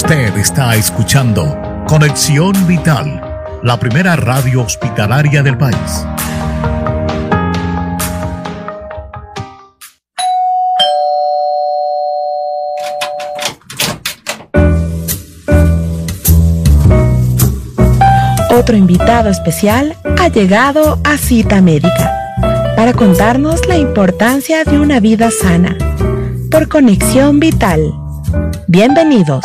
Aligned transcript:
Usted 0.00 0.36
está 0.36 0.76
escuchando 0.76 1.60
Conexión 1.88 2.52
Vital, 2.68 3.20
la 3.64 3.80
primera 3.80 4.14
radio 4.14 4.62
hospitalaria 4.62 5.42
del 5.42 5.58
país. 5.58 6.06
Otro 18.52 18.76
invitado 18.76 19.30
especial 19.30 19.96
ha 20.20 20.28
llegado 20.28 21.00
a 21.02 21.18
Cita 21.18 21.60
Médica 21.60 22.14
para 22.76 22.92
contarnos 22.92 23.66
la 23.66 23.76
importancia 23.76 24.62
de 24.62 24.78
una 24.78 25.00
vida 25.00 25.32
sana 25.32 25.76
por 26.52 26.68
Conexión 26.68 27.40
Vital. 27.40 27.80
Bienvenidos. 28.68 29.44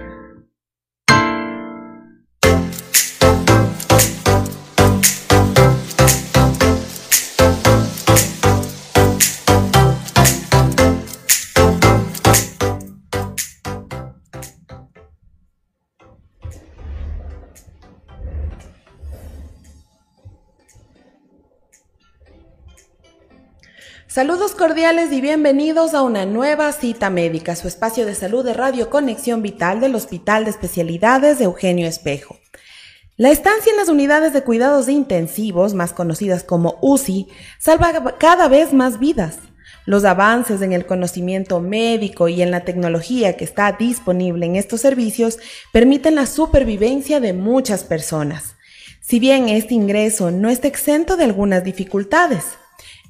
Saludos 24.11 24.55
cordiales 24.55 25.13
y 25.13 25.21
bienvenidos 25.21 25.93
a 25.93 26.01
una 26.01 26.25
nueva 26.25 26.73
cita 26.73 27.09
médica, 27.09 27.55
su 27.55 27.69
espacio 27.69 28.05
de 28.05 28.13
salud 28.13 28.43
de 28.43 28.53
Radio 28.53 28.89
Conexión 28.89 29.41
Vital 29.41 29.79
del 29.79 29.95
Hospital 29.95 30.43
de 30.43 30.51
Especialidades 30.51 31.39
de 31.39 31.45
Eugenio 31.45 31.87
Espejo. 31.87 32.37
La 33.15 33.31
estancia 33.31 33.71
en 33.71 33.77
las 33.77 33.87
unidades 33.87 34.33
de 34.33 34.43
cuidados 34.43 34.89
intensivos, 34.89 35.73
más 35.73 35.93
conocidas 35.93 36.43
como 36.43 36.77
UCI, 36.81 37.29
salva 37.57 38.17
cada 38.17 38.49
vez 38.49 38.73
más 38.73 38.99
vidas. 38.99 39.37
Los 39.85 40.03
avances 40.03 40.61
en 40.61 40.73
el 40.73 40.85
conocimiento 40.85 41.61
médico 41.61 42.27
y 42.27 42.41
en 42.41 42.51
la 42.51 42.65
tecnología 42.65 43.37
que 43.37 43.45
está 43.45 43.71
disponible 43.71 44.45
en 44.45 44.57
estos 44.57 44.81
servicios 44.81 45.39
permiten 45.71 46.15
la 46.15 46.25
supervivencia 46.25 47.21
de 47.21 47.31
muchas 47.31 47.85
personas. 47.85 48.57
Si 48.99 49.19
bien 49.21 49.47
este 49.47 49.73
ingreso 49.73 50.31
no 50.31 50.49
está 50.49 50.67
exento 50.67 51.15
de 51.15 51.23
algunas 51.23 51.63
dificultades, 51.63 52.43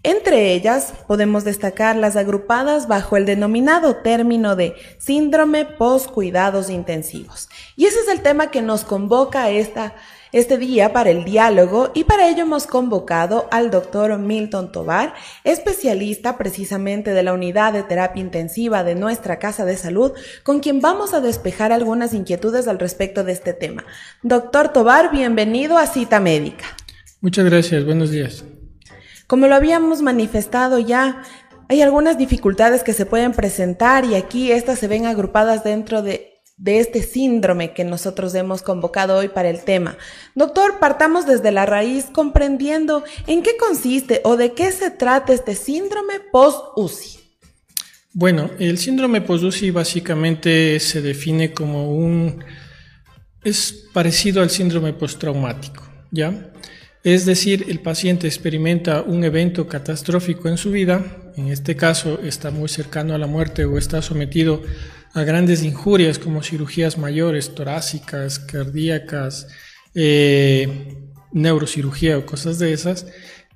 entre 0.03 0.53
ellas 0.53 0.93
podemos 1.07 1.43
destacar 1.43 1.95
las 1.95 2.15
agrupadas 2.15 2.87
bajo 2.87 3.17
el 3.17 3.25
denominado 3.25 3.97
término 3.97 4.55
de 4.55 4.73
síndrome 4.97 5.65
post-cuidados 5.65 6.69
intensivos. 6.71 7.49
Y 7.75 7.85
ese 7.85 7.99
es 7.99 8.07
el 8.07 8.21
tema 8.21 8.49
que 8.49 8.63
nos 8.63 8.83
convoca 8.83 9.51
este 9.51 10.57
día 10.57 10.91
para 10.91 11.11
el 11.11 11.23
diálogo 11.23 11.91
y 11.93 12.05
para 12.05 12.27
ello 12.29 12.43
hemos 12.43 12.65
convocado 12.65 13.47
al 13.51 13.69
doctor 13.69 14.17
Milton 14.17 14.71
Tobar, 14.71 15.13
especialista 15.43 16.35
precisamente 16.37 17.13
de 17.13 17.21
la 17.21 17.33
unidad 17.33 17.73
de 17.73 17.83
terapia 17.83 18.21
intensiva 18.21 18.83
de 18.83 18.95
nuestra 18.95 19.37
Casa 19.37 19.65
de 19.65 19.77
Salud, 19.77 20.13
con 20.41 20.61
quien 20.61 20.81
vamos 20.81 21.13
a 21.13 21.21
despejar 21.21 21.71
algunas 21.71 22.15
inquietudes 22.15 22.67
al 22.67 22.79
respecto 22.79 23.23
de 23.23 23.33
este 23.33 23.53
tema. 23.53 23.83
Doctor 24.23 24.69
Tobar, 24.69 25.11
bienvenido 25.11 25.77
a 25.77 25.85
Cita 25.85 26.19
Médica. 26.19 26.65
Muchas 27.19 27.45
gracias, 27.45 27.85
buenos 27.85 28.09
días. 28.09 28.43
Como 29.31 29.47
lo 29.47 29.55
habíamos 29.55 30.01
manifestado 30.01 30.77
ya, 30.77 31.23
hay 31.69 31.81
algunas 31.81 32.17
dificultades 32.17 32.83
que 32.83 32.91
se 32.91 33.05
pueden 33.05 33.31
presentar 33.31 34.03
y 34.03 34.15
aquí 34.15 34.51
estas 34.51 34.77
se 34.77 34.89
ven 34.89 35.05
agrupadas 35.05 35.63
dentro 35.63 36.01
de, 36.01 36.41
este 36.65 37.01
síndrome 37.01 37.71
que 37.71 37.85
nosotros 37.85 38.35
hemos 38.35 38.61
convocado 38.61 39.15
hoy 39.15 39.29
para 39.29 39.49
el 39.49 39.63
tema. 39.63 39.97
Doctor, 40.35 40.79
partamos 40.81 41.25
desde 41.25 41.53
la 41.53 41.65
raíz 41.65 42.07
comprendiendo 42.11 43.05
en 43.25 43.41
qué 43.41 43.55
consiste 43.55 44.19
o 44.25 44.35
de 44.35 44.51
qué 44.51 44.69
se 44.73 44.91
trata 44.91 45.31
este 45.31 45.55
síndrome 45.55 46.15
post-UCI. 46.29 47.19
Bueno, 48.11 48.51
el 48.59 48.77
síndrome 48.77 49.21
post-UCI 49.21 49.71
básicamente 49.71 50.77
se 50.81 51.01
define 51.01 51.53
como 51.53 51.95
un... 51.95 52.43
es 53.45 53.87
parecido 53.93 54.41
al 54.41 54.49
síndrome 54.49 54.91
postraumático, 54.91 55.89
¿ya? 56.11 56.51
Es 57.03 57.25
decir, 57.25 57.65
el 57.67 57.79
paciente 57.79 58.27
experimenta 58.27 59.01
un 59.01 59.23
evento 59.23 59.67
catastrófico 59.67 60.49
en 60.49 60.57
su 60.57 60.69
vida, 60.69 61.03
en 61.35 61.47
este 61.47 61.75
caso 61.75 62.19
está 62.21 62.51
muy 62.51 62.69
cercano 62.69 63.15
a 63.15 63.17
la 63.17 63.25
muerte 63.25 63.65
o 63.65 63.79
está 63.79 64.03
sometido 64.03 64.61
a 65.13 65.23
grandes 65.23 65.63
injurias 65.63 66.19
como 66.19 66.43
cirugías 66.43 66.99
mayores, 66.99 67.55
torácicas, 67.55 68.37
cardíacas, 68.37 69.47
eh, 69.95 70.95
neurocirugía 71.31 72.19
o 72.19 72.25
cosas 72.25 72.59
de 72.59 72.71
esas, 72.71 73.07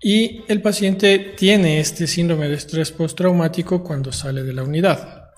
y 0.02 0.42
el 0.48 0.62
paciente 0.62 1.34
tiene 1.38 1.80
este 1.80 2.08
síndrome 2.08 2.50
de 2.50 2.56
estrés 2.56 2.92
postraumático 2.92 3.84
cuando 3.84 4.12
sale 4.12 4.44
de 4.44 4.54
la 4.54 4.64
unidad. 4.64 5.32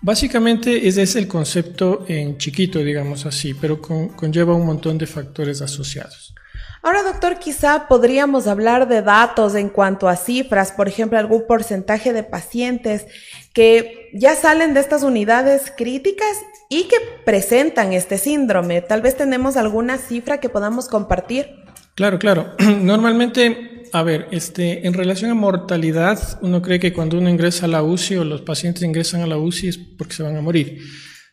Básicamente 0.00 0.86
ese 0.86 1.02
es 1.02 1.16
el 1.16 1.26
concepto 1.26 2.04
en 2.08 2.38
chiquito, 2.38 2.78
digamos 2.80 3.26
así, 3.26 3.54
pero 3.54 3.80
conlleva 3.80 4.54
un 4.54 4.66
montón 4.66 4.96
de 4.96 5.06
factores 5.06 5.60
asociados. 5.60 6.34
Ahora, 6.84 7.04
doctor, 7.04 7.38
quizá 7.38 7.86
podríamos 7.86 8.48
hablar 8.48 8.88
de 8.88 9.02
datos 9.02 9.54
en 9.54 9.68
cuanto 9.68 10.08
a 10.08 10.16
cifras, 10.16 10.72
por 10.72 10.88
ejemplo, 10.88 11.16
algún 11.16 11.46
porcentaje 11.46 12.12
de 12.12 12.24
pacientes 12.24 13.06
que 13.52 14.10
ya 14.12 14.34
salen 14.34 14.74
de 14.74 14.80
estas 14.80 15.04
unidades 15.04 15.72
críticas 15.76 16.36
y 16.68 16.84
que 16.84 16.96
presentan 17.24 17.92
este 17.92 18.18
síndrome. 18.18 18.82
Tal 18.82 19.00
vez 19.00 19.16
tenemos 19.16 19.56
alguna 19.56 19.96
cifra 19.96 20.40
que 20.40 20.48
podamos 20.48 20.88
compartir. 20.88 21.50
Claro, 21.94 22.18
claro. 22.18 22.54
Normalmente, 22.58 23.84
a 23.92 24.02
ver, 24.02 24.26
este, 24.32 24.84
en 24.84 24.94
relación 24.94 25.30
a 25.30 25.34
mortalidad, 25.34 26.18
uno 26.40 26.62
cree 26.62 26.80
que 26.80 26.92
cuando 26.92 27.16
uno 27.16 27.30
ingresa 27.30 27.66
a 27.66 27.68
la 27.68 27.84
UCI 27.84 28.16
o 28.16 28.24
los 28.24 28.40
pacientes 28.40 28.82
ingresan 28.82 29.20
a 29.20 29.28
la 29.28 29.38
UCI 29.38 29.68
es 29.68 29.78
porque 29.78 30.14
se 30.14 30.24
van 30.24 30.36
a 30.36 30.40
morir. 30.40 30.80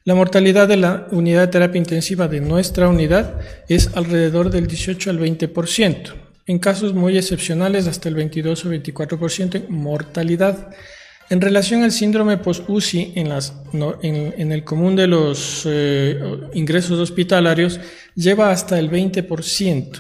La 0.05 0.15
mortalidad 0.15 0.69
de 0.69 0.77
la 0.77 1.07
unidad 1.11 1.41
de 1.41 1.47
terapia 1.47 1.77
intensiva 1.77 2.29
de 2.29 2.39
nuestra 2.39 2.87
unidad 2.87 3.41
es 3.67 3.89
alrededor 3.95 4.49
del 4.49 4.65
18 4.65 5.09
al 5.09 5.19
20%. 5.19 6.13
En 6.45 6.59
casos 6.59 6.93
muy 6.93 7.17
excepcionales, 7.17 7.85
hasta 7.85 8.07
el 8.07 8.15
22 8.15 8.65
o 8.65 8.71
24% 8.71 9.55
en 9.55 9.65
mortalidad. 9.69 10.69
En 11.29 11.41
relación 11.41 11.83
al 11.83 11.91
síndrome 11.91 12.37
post-UCI 12.37 13.13
en, 13.15 14.51
el 14.51 14.63
común 14.63 14.95
de 14.95 15.07
los 15.07 15.63
eh, 15.65 16.17
ingresos 16.53 16.97
hospitalarios, 16.97 17.81
lleva 18.16 18.51
hasta 18.51 18.79
el 18.79 18.89
20%. 18.89 19.99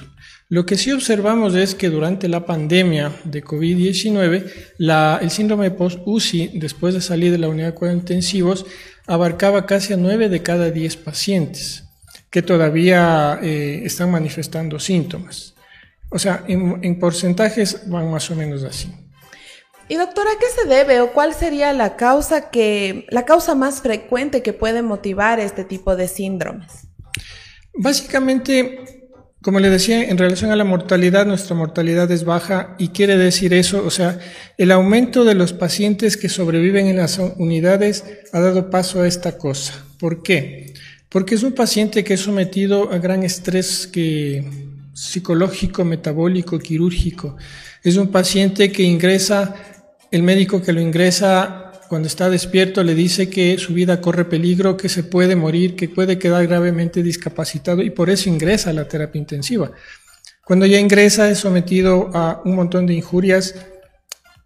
Lo 0.51 0.65
que 0.65 0.77
sí 0.77 0.91
observamos 0.91 1.53
es 1.53 1.75
que 1.75 1.91
durante 1.91 2.27
la 2.27 2.43
pandemia 2.47 3.11
de 3.25 3.43
COVID-19, 3.43 5.19
el 5.21 5.29
síndrome 5.29 5.69
post-UCI, 5.69 6.53
después 6.55 6.95
de 6.95 7.01
salir 7.01 7.31
de 7.31 7.37
la 7.37 7.49
unidad 7.49 7.67
de 7.67 7.73
cuidados 7.75 8.01
intensivos, 8.01 8.65
abarcaba 9.09 9.65
casi 9.65 9.91
a 9.91 9.97
9 9.97 10.29
de 10.29 10.43
cada 10.43 10.69
10 10.69 10.97
pacientes 10.97 11.83
que 12.29 12.43
todavía 12.43 13.39
eh, 13.41 13.81
están 13.83 14.11
manifestando 14.11 14.79
síntomas. 14.79 15.55
O 16.11 16.19
sea, 16.19 16.43
en, 16.47 16.99
porcentajes 16.99 17.89
van 17.89 18.11
más 18.11 18.29
o 18.29 18.35
menos 18.35 18.63
así. 18.63 18.93
Y 19.87 19.95
doctora, 19.95 20.29
¿a 20.29 20.39
qué 20.39 20.45
se 20.61 20.67
debe 20.67 21.01
o 21.01 21.11
cuál 21.11 21.33
sería 21.33 21.73
la 21.73 21.95
causa 21.95 22.51
que 22.51 23.07
la 23.09 23.25
causa 23.25 23.55
más 23.55 23.81
frecuente 23.81 24.43
que 24.43 24.53
puede 24.53 24.83
motivar 24.83 25.39
este 25.39 25.63
tipo 25.63 25.95
de 25.95 26.07
síndromes? 26.07 26.87
Básicamente 27.73 28.98
como 29.41 29.61
le 29.61 29.69
decía, 29.69 30.09
en 30.09 30.17
relación 30.17 30.51
a 30.51 30.57
la 30.57 30.65
mortalidad, 30.65 31.25
nuestra 31.25 31.55
mortalidad 31.55 32.11
es 32.11 32.25
baja 32.25 32.75
y 32.77 32.89
quiere 32.89 33.17
decir 33.17 33.53
eso, 33.53 33.85
o 33.85 33.89
sea, 33.89 34.19
el 34.57 34.69
aumento 34.71 35.23
de 35.23 35.33
los 35.33 35.53
pacientes 35.53 36.17
que 36.17 36.27
sobreviven 36.27 36.87
en 36.87 36.97
las 36.97 37.19
unidades 37.37 38.03
ha 38.33 38.39
dado 38.41 38.69
paso 38.69 39.01
a 39.01 39.07
esta 39.07 39.37
cosa. 39.37 39.85
¿Por 39.97 40.23
qué? 40.23 40.73
Porque 41.07 41.35
es 41.35 41.43
un 41.43 41.53
paciente 41.53 42.03
que 42.03 42.15
es 42.15 42.19
sometido 42.19 42.91
a 42.91 42.97
gran 42.97 43.23
estrés 43.23 43.87
que, 43.87 44.43
psicológico, 44.93 45.85
metabólico, 45.85 46.59
quirúrgico. 46.59 47.37
Es 47.81 47.95
un 47.95 48.09
paciente 48.09 48.73
que 48.73 48.83
ingresa, 48.83 49.55
el 50.11 50.21
médico 50.21 50.61
que 50.61 50.73
lo 50.73 50.81
ingresa 50.81 51.68
cuando 51.89 52.07
está 52.07 52.29
despierto 52.29 52.83
le 52.83 52.93
dice 52.93 53.29
que 53.29 53.57
su 53.57 53.73
vida 53.73 53.99
corre 53.99 54.25
peligro, 54.25 54.77
que 54.77 54.87
se 54.87 55.03
puede 55.03 55.35
morir, 55.35 55.75
que 55.75 55.89
puede 55.89 56.19
quedar 56.19 56.45
gravemente 56.45 57.01
discapacitado 57.01 57.81
y 57.81 57.89
por 57.89 58.11
eso 58.11 58.29
ingresa 58.29 58.69
a 58.69 58.73
la 58.73 58.87
terapia 58.87 59.19
intensiva. 59.19 59.71
Cuando 60.45 60.67
ya 60.67 60.79
ingresa 60.79 61.29
es 61.29 61.39
sometido 61.39 62.11
a 62.13 62.41
un 62.45 62.55
montón 62.55 62.85
de 62.85 62.93
injurias 62.93 63.55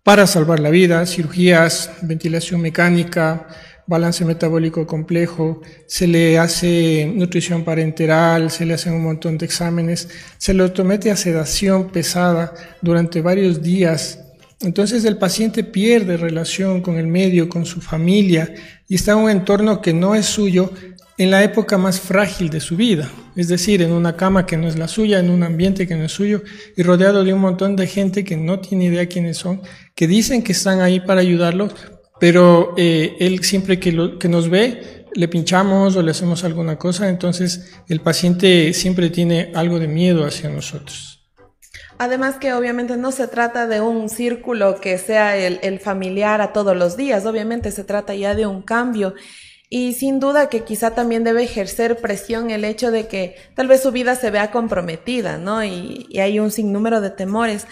para 0.03 0.25
salvar 0.25 0.59
la 0.61 0.69
vida, 0.69 1.05
cirugías, 1.05 1.91
ventilación 2.01 2.61
mecánica, 2.61 3.47
balance 3.87 4.23
metabólico 4.23 4.87
complejo, 4.87 5.61
se 5.85 6.07
le 6.07 6.39
hace 6.39 7.11
nutrición 7.13 7.65
parenteral, 7.65 8.51
se 8.51 8.65
le 8.65 8.73
hacen 8.73 8.93
un 8.93 9.03
montón 9.03 9.37
de 9.37 9.45
exámenes, 9.45 10.07
se 10.37 10.53
le 10.53 10.73
somete 10.73 11.11
a 11.11 11.17
sedación 11.17 11.89
pesada 11.89 12.53
durante 12.81 13.21
varios 13.21 13.61
días. 13.61 14.22
Entonces 14.63 15.03
el 15.03 15.17
paciente 15.17 15.63
pierde 15.63 16.15
relación 16.15 16.81
con 16.81 16.97
el 16.97 17.07
medio, 17.07 17.49
con 17.49 17.65
su 17.65 17.81
familia 17.81 18.53
y 18.87 18.95
está 18.95 19.11
en 19.11 19.17
un 19.19 19.29
entorno 19.29 19.81
que 19.81 19.93
no 19.93 20.15
es 20.15 20.25
suyo 20.25 20.71
en 21.17 21.31
la 21.31 21.43
época 21.43 21.77
más 21.77 21.99
frágil 21.99 22.49
de 22.49 22.59
su 22.59 22.75
vida, 22.75 23.11
es 23.35 23.47
decir, 23.47 23.81
en 23.81 23.91
una 23.91 24.15
cama 24.15 24.45
que 24.45 24.57
no 24.57 24.67
es 24.67 24.77
la 24.77 24.87
suya, 24.87 25.19
en 25.19 25.29
un 25.29 25.43
ambiente 25.43 25.85
que 25.85 25.95
no 25.95 26.05
es 26.05 26.11
suyo 26.11 26.41
y 26.75 26.81
rodeado 26.81 27.23
de 27.23 27.33
un 27.33 27.41
montón 27.41 27.75
de 27.75 27.87
gente 27.87 28.23
que 28.23 28.35
no 28.35 28.59
tiene 28.59 28.85
idea 28.85 29.05
quiénes 29.07 29.37
son, 29.37 29.61
que 29.95 30.07
dicen 30.07 30.43
que 30.43 30.53
están 30.53 30.81
ahí 30.81 31.01
para 31.01 31.21
ayudarlos, 31.21 31.75
pero 32.19 32.73
eh, 32.77 33.15
él 33.19 33.43
siempre 33.43 33.79
que, 33.79 33.91
lo, 33.91 34.17
que 34.17 34.29
nos 34.29 34.49
ve 34.49 35.05
le 35.13 35.27
pinchamos 35.27 35.95
o 35.95 36.01
le 36.01 36.11
hacemos 36.11 36.43
alguna 36.43 36.77
cosa, 36.77 37.09
entonces 37.09 37.73
el 37.87 37.99
paciente 37.99 38.73
siempre 38.73 39.11
tiene 39.11 39.51
algo 39.53 39.77
de 39.77 39.87
miedo 39.87 40.25
hacia 40.25 40.49
nosotros. 40.49 41.12
Además 41.97 42.35
que 42.35 42.53
obviamente 42.53 42.97
no 42.97 43.11
se 43.11 43.27
trata 43.27 43.67
de 43.67 43.81
un 43.81 44.09
círculo 44.09 44.79
que 44.79 44.97
sea 44.97 45.37
el, 45.37 45.79
familiar 45.79 46.41
a 46.41 46.53
todos 46.53 46.75
los 46.75 46.97
días, 46.97 47.25
obviamente 47.25 47.71
se 47.71 47.83
trata 47.83 48.15
ya 48.15 48.35
de 48.35 48.47
un 48.47 48.61
cambio 48.61 49.13
y 49.69 49.93
sin 49.93 50.19
duda 50.19 50.49
que 50.49 50.63
quizá 50.63 50.91
también 50.91 51.23
debe 51.23 51.43
ejercer 51.43 51.97
presión 51.97 52.51
el 52.51 52.63
hecho 52.63 52.91
de 52.91 53.07
que 53.07 53.35
tal 53.55 53.67
vez 53.67 53.81
su 53.81 53.91
vida 53.91 54.15
se 54.15 54.29
vea 54.29 54.51
comprometida, 54.51 55.37
¿no? 55.37 55.63
Y, 55.63 56.07
hay 56.19 56.39
un 56.39 56.51
sinnúmero 56.51 57.01
de 57.01 57.09
temores. 57.09 57.65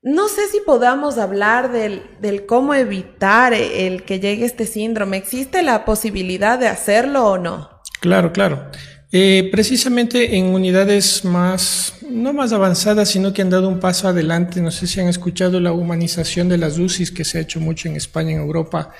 No 0.00 0.28
sé 0.28 0.46
si 0.48 0.60
podamos 0.60 1.18
hablar 1.18 1.70
del, 1.70 2.02
del, 2.20 2.46
cómo 2.46 2.72
evitar 2.74 3.52
el 3.52 4.04
que 4.04 4.20
llegue 4.20 4.46
este 4.46 4.64
síndrome. 4.64 5.18
¿Existe 5.18 5.62
la 5.62 5.84
posibilidad 5.84 6.58
de 6.58 6.68
hacerlo 6.68 7.26
o 7.26 7.36
no? 7.36 7.68
Claro, 8.00 8.32
claro. 8.32 8.70
Eh, 9.10 9.48
precisamente 9.50 10.36
en 10.36 10.46
unidades 10.46 11.24
más, 11.24 11.94
no 12.10 12.34
más 12.34 12.52
avanzadas, 12.52 13.08
sino 13.08 13.32
que 13.32 13.40
han 13.40 13.50
dado 13.50 13.68
un 13.68 13.80
paso 13.80 14.08
adelante. 14.08 14.60
No 14.60 14.70
sé 14.70 14.86
si 14.86 15.00
han 15.00 15.08
escuchado 15.08 15.60
la 15.60 15.72
humanización 15.72 16.48
de 16.48 16.58
las 16.58 16.78
UCIs 16.78 17.10
que 17.10 17.24
se 17.24 17.38
ha 17.38 17.40
hecho 17.40 17.60
mucho 17.60 17.88
en 17.88 17.96
España, 17.96 18.32
en 18.32 18.40
Europa. 18.40 18.92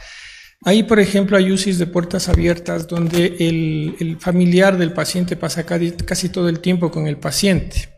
Ahí, 0.64 0.82
por 0.82 0.98
ejemplo, 0.98 1.36
hay 1.36 1.52
UCIs 1.52 1.78
de 1.78 1.86
puertas 1.86 2.28
abiertas 2.28 2.88
donde 2.88 3.36
el, 3.38 4.16
familiar 4.18 4.76
del 4.76 4.92
paciente 4.92 5.36
pasa 5.36 5.64
casi 5.64 6.28
todo 6.30 6.48
el 6.48 6.60
tiempo 6.60 6.90
con 6.90 7.06
el 7.06 7.18
paciente. 7.18 7.97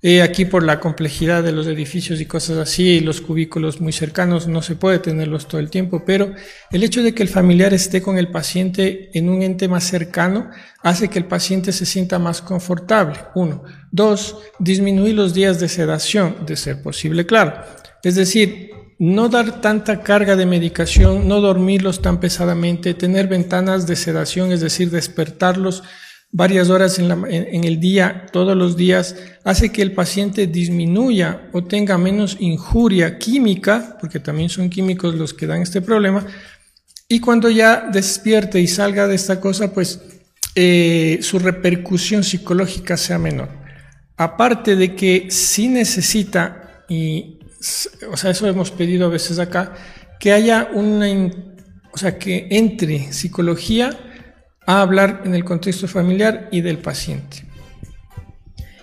Eh, 0.00 0.22
aquí 0.22 0.44
por 0.44 0.62
la 0.62 0.78
complejidad 0.78 1.42
de 1.42 1.50
los 1.50 1.66
edificios 1.66 2.20
y 2.20 2.26
cosas 2.26 2.56
así, 2.58 3.00
los 3.00 3.20
cubículos 3.20 3.80
muy 3.80 3.92
cercanos, 3.92 4.46
no 4.46 4.62
se 4.62 4.76
puede 4.76 5.00
tenerlos 5.00 5.48
todo 5.48 5.60
el 5.60 5.70
tiempo, 5.70 6.04
pero 6.06 6.34
el 6.70 6.84
hecho 6.84 7.02
de 7.02 7.14
que 7.14 7.24
el 7.24 7.28
familiar 7.28 7.74
esté 7.74 8.00
con 8.00 8.16
el 8.16 8.30
paciente 8.30 9.10
en 9.18 9.28
un 9.28 9.42
ente 9.42 9.66
más 9.66 9.82
cercano 9.82 10.50
hace 10.82 11.08
que 11.08 11.18
el 11.18 11.24
paciente 11.24 11.72
se 11.72 11.84
sienta 11.84 12.20
más 12.20 12.42
confortable. 12.42 13.16
Uno. 13.34 13.64
Dos, 13.90 14.36
disminuir 14.60 15.16
los 15.16 15.34
días 15.34 15.58
de 15.58 15.68
sedación, 15.68 16.46
de 16.46 16.56
ser 16.56 16.80
posible, 16.80 17.26
claro. 17.26 17.54
Es 18.04 18.14
decir, 18.14 18.70
no 19.00 19.28
dar 19.28 19.60
tanta 19.60 20.02
carga 20.02 20.36
de 20.36 20.46
medicación, 20.46 21.26
no 21.26 21.40
dormirlos 21.40 22.02
tan 22.02 22.20
pesadamente, 22.20 22.94
tener 22.94 23.26
ventanas 23.26 23.88
de 23.88 23.96
sedación, 23.96 24.52
es 24.52 24.60
decir, 24.60 24.90
despertarlos 24.90 25.82
varias 26.30 26.68
horas 26.68 26.98
en, 26.98 27.64
el 27.64 27.80
día, 27.80 28.26
todos 28.32 28.56
los 28.56 28.76
días, 28.76 29.16
hace 29.44 29.72
que 29.72 29.82
el 29.82 29.92
paciente 29.92 30.46
disminuya 30.46 31.48
o 31.52 31.64
tenga 31.64 31.96
menos 31.98 32.36
injuria 32.38 33.18
química, 33.18 33.96
porque 34.00 34.20
también 34.20 34.48
son 34.48 34.68
químicos 34.68 35.14
los 35.14 35.32
que 35.32 35.46
dan 35.46 35.62
este 35.62 35.80
problema, 35.80 36.26
y 37.08 37.20
cuando 37.20 37.48
ya 37.48 37.88
despierte 37.90 38.60
y 38.60 38.66
salga 38.66 39.08
de 39.08 39.14
esta 39.14 39.40
cosa, 39.40 39.72
pues 39.72 40.00
eh, 40.54 41.18
su 41.22 41.38
repercusión 41.38 42.22
psicológica 42.22 42.96
sea 42.96 43.18
menor. 43.18 43.48
Aparte 44.16 44.76
de 44.76 44.94
que 44.94 45.30
si 45.30 45.68
necesita 45.68 46.84
y 46.88 47.38
o 48.10 48.16
sea, 48.16 48.30
eso 48.30 48.46
hemos 48.46 48.70
pedido 48.70 49.06
a 49.06 49.10
veces 49.10 49.38
acá, 49.38 49.74
que 50.20 50.32
haya 50.32 50.68
una, 50.72 51.06
o 51.92 51.98
sea, 51.98 52.18
que 52.18 52.46
entre 52.50 53.12
psicología 53.12 53.90
a 54.68 54.82
hablar 54.82 55.22
en 55.24 55.34
el 55.34 55.46
contexto 55.46 55.88
familiar 55.88 56.46
y 56.50 56.60
del 56.60 56.76
paciente. 56.76 57.48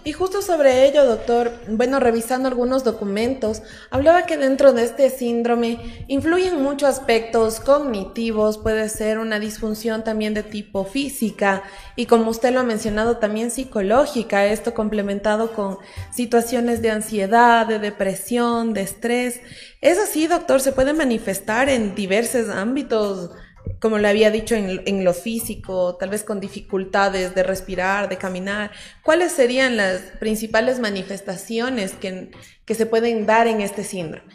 Y 0.03 0.13
justo 0.13 0.41
sobre 0.41 0.87
ello, 0.87 1.05
doctor, 1.05 1.51
bueno, 1.67 1.99
revisando 1.99 2.47
algunos 2.47 2.83
documentos, 2.83 3.61
hablaba 3.91 4.25
que 4.25 4.37
dentro 4.37 4.73
de 4.73 4.83
este 4.83 5.11
síndrome 5.11 5.79
influyen 6.07 6.61
muchos 6.61 6.89
aspectos 6.89 7.59
cognitivos, 7.59 8.57
puede 8.57 8.89
ser 8.89 9.19
una 9.19 9.39
disfunción 9.39 10.03
también 10.03 10.33
de 10.33 10.41
tipo 10.41 10.85
física 10.85 11.61
y 11.95 12.07
como 12.07 12.31
usted 12.31 12.51
lo 12.51 12.61
ha 12.61 12.63
mencionado 12.63 13.17
también 13.17 13.51
psicológica, 13.51 14.47
esto 14.47 14.73
complementado 14.73 15.53
con 15.53 15.77
situaciones 16.11 16.81
de 16.81 16.89
ansiedad, 16.91 17.67
de 17.67 17.77
depresión, 17.77 18.73
de 18.73 18.81
estrés. 18.81 19.39
¿Es 19.81 19.99
así, 19.99 20.25
doctor? 20.25 20.61
¿Se 20.61 20.71
puede 20.71 20.93
manifestar 20.93 21.69
en 21.69 21.93
diversos 21.93 22.49
ámbitos? 22.49 23.31
Como 23.79 23.97
le 23.97 24.07
había 24.07 24.31
dicho, 24.31 24.55
en, 24.55 25.03
lo 25.03 25.13
físico, 25.13 25.95
tal 25.99 26.09
vez 26.09 26.23
con 26.23 26.39
dificultades 26.39 27.35
de 27.35 27.43
respirar, 27.43 28.09
de 28.09 28.17
caminar. 28.17 28.71
¿Cuáles 29.03 29.31
serían 29.31 29.77
las 29.77 30.01
principales 30.19 30.79
manifestaciones 30.79 31.93
que, 31.93 32.31
que 32.65 32.75
se 32.75 32.85
pueden 32.85 33.25
dar 33.25 33.47
en 33.47 33.61
este 33.61 33.83
síndrome? 33.83 34.33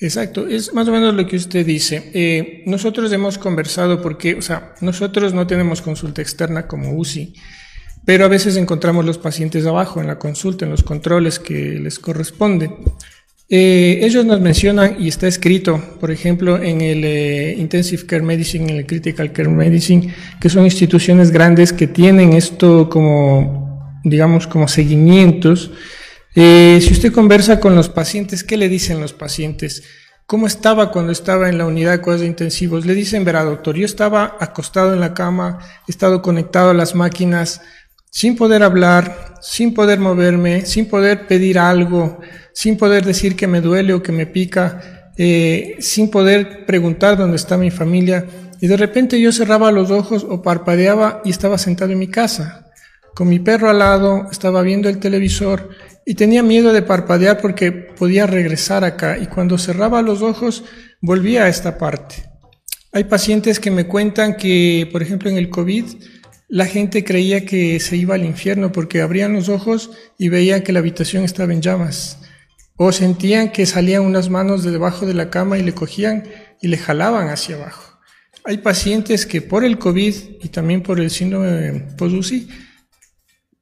Exacto, 0.00 0.46
es 0.46 0.72
más 0.74 0.86
o 0.86 0.92
menos 0.92 1.14
lo 1.14 1.26
que 1.26 1.36
usted 1.36 1.66
dice. 1.66 2.10
Eh, 2.14 2.62
nosotros 2.66 3.12
hemos 3.12 3.36
conversado 3.36 4.00
porque, 4.00 4.36
o 4.36 4.42
sea, 4.42 4.74
nosotros 4.80 5.34
no 5.34 5.46
tenemos 5.46 5.82
consulta 5.82 6.22
externa 6.22 6.68
como 6.68 6.92
UCI, 6.92 7.34
pero 8.04 8.24
a 8.24 8.28
veces 8.28 8.56
encontramos 8.56 9.04
los 9.04 9.18
pacientes 9.18 9.66
abajo 9.66 10.00
en 10.00 10.06
la 10.06 10.18
consulta, 10.18 10.64
en 10.64 10.70
los 10.70 10.84
controles 10.84 11.40
que 11.40 11.78
les 11.80 11.98
corresponden. 11.98 12.76
Eh, 13.50 14.00
ellos 14.02 14.26
nos 14.26 14.40
mencionan, 14.42 14.96
y 14.98 15.08
está 15.08 15.26
escrito, 15.26 15.82
por 16.00 16.10
ejemplo, 16.10 16.62
en 16.62 16.82
el 16.82 17.02
eh, 17.02 17.54
Intensive 17.56 18.04
Care 18.04 18.22
Medicine, 18.22 18.70
en 18.70 18.78
el 18.78 18.86
Critical 18.86 19.32
Care 19.32 19.48
Medicine, 19.48 20.14
que 20.38 20.50
son 20.50 20.64
instituciones 20.64 21.30
grandes 21.30 21.72
que 21.72 21.86
tienen 21.86 22.34
esto 22.34 22.90
como, 22.90 24.00
digamos, 24.04 24.46
como 24.46 24.68
seguimientos. 24.68 25.70
Eh, 26.34 26.78
si 26.82 26.92
usted 26.92 27.10
conversa 27.10 27.58
con 27.58 27.74
los 27.74 27.88
pacientes, 27.88 28.44
¿qué 28.44 28.58
le 28.58 28.68
dicen 28.68 29.00
los 29.00 29.14
pacientes? 29.14 29.82
¿Cómo 30.26 30.46
estaba 30.46 30.90
cuando 30.92 31.10
estaba 31.10 31.48
en 31.48 31.56
la 31.56 31.64
unidad 31.64 31.92
de 31.92 32.00
cuidados 32.02 32.26
intensivos? 32.26 32.84
Le 32.84 32.92
dicen, 32.92 33.24
verá, 33.24 33.44
doctor, 33.44 33.76
yo 33.76 33.86
estaba 33.86 34.36
acostado 34.40 34.92
en 34.92 35.00
la 35.00 35.14
cama, 35.14 35.58
he 35.88 35.90
estado 35.90 36.20
conectado 36.20 36.68
a 36.68 36.74
las 36.74 36.94
máquinas, 36.94 37.62
sin 38.10 38.36
poder 38.36 38.62
hablar, 38.62 39.36
sin 39.40 39.74
poder 39.74 39.98
moverme, 40.00 40.66
sin 40.66 40.86
poder 40.86 41.26
pedir 41.26 41.58
algo, 41.58 42.20
sin 42.52 42.76
poder 42.76 43.04
decir 43.04 43.36
que 43.36 43.46
me 43.46 43.60
duele 43.60 43.94
o 43.94 44.02
que 44.02 44.12
me 44.12 44.26
pica, 44.26 45.12
eh, 45.16 45.76
sin 45.80 46.10
poder 46.10 46.66
preguntar 46.66 47.16
dónde 47.16 47.36
está 47.36 47.56
mi 47.56 47.70
familia. 47.70 48.24
Y 48.60 48.66
de 48.66 48.76
repente 48.76 49.20
yo 49.20 49.32
cerraba 49.32 49.70
los 49.70 49.90
ojos 49.90 50.26
o 50.28 50.42
parpadeaba 50.42 51.22
y 51.24 51.30
estaba 51.30 51.58
sentado 51.58 51.92
en 51.92 51.98
mi 51.98 52.08
casa, 52.08 52.66
con 53.14 53.28
mi 53.28 53.38
perro 53.38 53.68
al 53.70 53.80
lado, 53.80 54.28
estaba 54.30 54.62
viendo 54.62 54.88
el 54.88 54.98
televisor 54.98 55.70
y 56.06 56.14
tenía 56.14 56.42
miedo 56.42 56.72
de 56.72 56.82
parpadear 56.82 57.40
porque 57.40 57.72
podía 57.72 58.26
regresar 58.26 58.84
acá. 58.84 59.18
Y 59.18 59.26
cuando 59.26 59.58
cerraba 59.58 60.02
los 60.02 60.22
ojos, 60.22 60.64
volvía 61.00 61.44
a 61.44 61.48
esta 61.48 61.78
parte. 61.78 62.24
Hay 62.92 63.04
pacientes 63.04 63.60
que 63.60 63.70
me 63.70 63.86
cuentan 63.86 64.36
que, 64.36 64.88
por 64.90 65.02
ejemplo, 65.02 65.28
en 65.28 65.36
el 65.36 65.50
COVID, 65.50 65.84
la 66.48 66.66
gente 66.66 67.04
creía 67.04 67.44
que 67.44 67.78
se 67.78 67.96
iba 67.96 68.14
al 68.14 68.24
infierno 68.24 68.72
porque 68.72 69.02
abrían 69.02 69.34
los 69.34 69.50
ojos 69.50 69.90
y 70.16 70.30
veían 70.30 70.62
que 70.62 70.72
la 70.72 70.78
habitación 70.78 71.24
estaba 71.24 71.52
en 71.52 71.60
llamas 71.60 72.18
o 72.76 72.90
sentían 72.92 73.52
que 73.52 73.66
salían 73.66 74.02
unas 74.02 74.30
manos 74.30 74.62
de 74.62 74.70
debajo 74.70 75.04
de 75.04 75.12
la 75.12 75.28
cama 75.30 75.58
y 75.58 75.62
le 75.62 75.74
cogían 75.74 76.24
y 76.62 76.68
le 76.68 76.78
jalaban 76.78 77.28
hacia 77.28 77.56
abajo. 77.56 77.98
Hay 78.44 78.58
pacientes 78.58 79.26
que 79.26 79.42
por 79.42 79.64
el 79.64 79.78
COVID 79.78 80.14
y 80.42 80.48
también 80.48 80.82
por 80.82 81.00
el 81.00 81.10
síndrome 81.10 81.86
post 81.98 82.32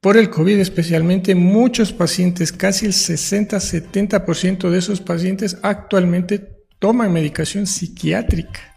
por 0.01 0.17
el 0.17 0.31
COVID 0.31 0.59
especialmente, 0.61 1.35
muchos 1.35 1.93
pacientes, 1.93 2.53
casi 2.53 2.87
el 2.87 2.93
60-70% 2.93 4.71
de 4.71 4.79
esos 4.79 5.01
pacientes 5.01 5.59
actualmente 5.63 6.63
toman 6.79 7.13
medicación 7.13 7.67
psiquiátrica. 7.67 8.76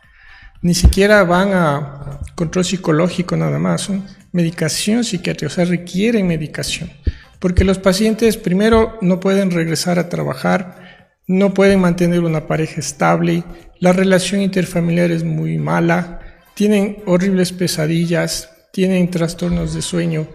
Ni 0.61 0.73
siquiera 0.73 1.23
van 1.23 1.53
a 1.53 2.19
control 2.35 2.65
psicológico 2.65 3.37
nada 3.37 3.59
más, 3.59 3.81
son 3.81 4.05
medicación 4.31 5.03
psiquiátrica, 5.03 5.47
o 5.47 5.55
sea, 5.55 5.65
requieren 5.65 6.27
medicación. 6.27 6.91
Porque 7.39 7.63
los 7.63 7.79
pacientes 7.79 8.37
primero 8.37 8.97
no 9.01 9.19
pueden 9.19 9.51
regresar 9.51 9.99
a 9.99 10.09
trabajar, 10.09 11.09
no 11.27 11.53
pueden 11.53 11.79
mantener 11.79 12.21
una 12.21 12.47
pareja 12.47 12.79
estable, 12.79 13.43
la 13.79 13.93
relación 13.93 14.41
interfamiliar 14.41 15.11
es 15.11 15.23
muy 15.23 15.57
mala, 15.57 16.19
tienen 16.55 16.97
horribles 17.05 17.53
pesadillas, 17.53 18.49
tienen 18.73 19.09
trastornos 19.09 19.73
de 19.73 19.81
sueño 19.81 20.27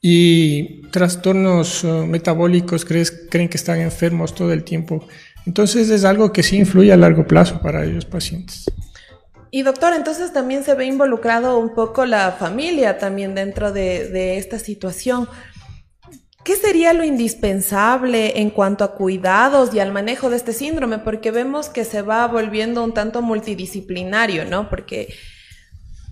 y 0.00 0.82
trastornos 0.90 1.82
uh, 1.82 2.06
metabólicos, 2.06 2.84
creen 2.84 3.48
que 3.48 3.56
están 3.56 3.80
enfermos 3.80 4.34
todo 4.34 4.52
el 4.52 4.62
tiempo. 4.62 5.06
Entonces 5.46 5.90
es 5.90 6.04
algo 6.04 6.32
que 6.32 6.44
sí 6.44 6.56
influye 6.56 6.92
a 6.92 6.96
largo 6.96 7.26
plazo 7.26 7.60
para 7.60 7.84
ellos 7.84 8.04
pacientes. 8.04 8.66
Y 9.50 9.62
doctor, 9.62 9.94
entonces 9.94 10.32
también 10.32 10.64
se 10.64 10.74
ve 10.74 10.84
involucrado 10.84 11.58
un 11.58 11.74
poco 11.74 12.04
la 12.04 12.32
familia 12.32 12.98
también 12.98 13.34
dentro 13.34 13.72
de, 13.72 14.36
esta 14.36 14.58
situación. 14.58 15.28
¿Qué 16.44 16.56
sería 16.56 16.92
lo 16.92 17.04
indispensable 17.04 18.40
en 18.40 18.50
cuanto 18.50 18.84
a 18.84 18.94
cuidados 18.94 19.74
y 19.74 19.80
al 19.80 19.92
manejo 19.92 20.30
de 20.30 20.36
este 20.36 20.52
síndrome? 20.52 20.98
Porque 20.98 21.30
vemos 21.30 21.68
que 21.68 21.84
se 21.84 22.02
va 22.02 22.26
volviendo 22.26 22.84
un 22.84 22.94
tanto 22.94 23.22
multidisciplinario, 23.22 24.44
¿no? 24.44 24.68
Porque 24.68 25.14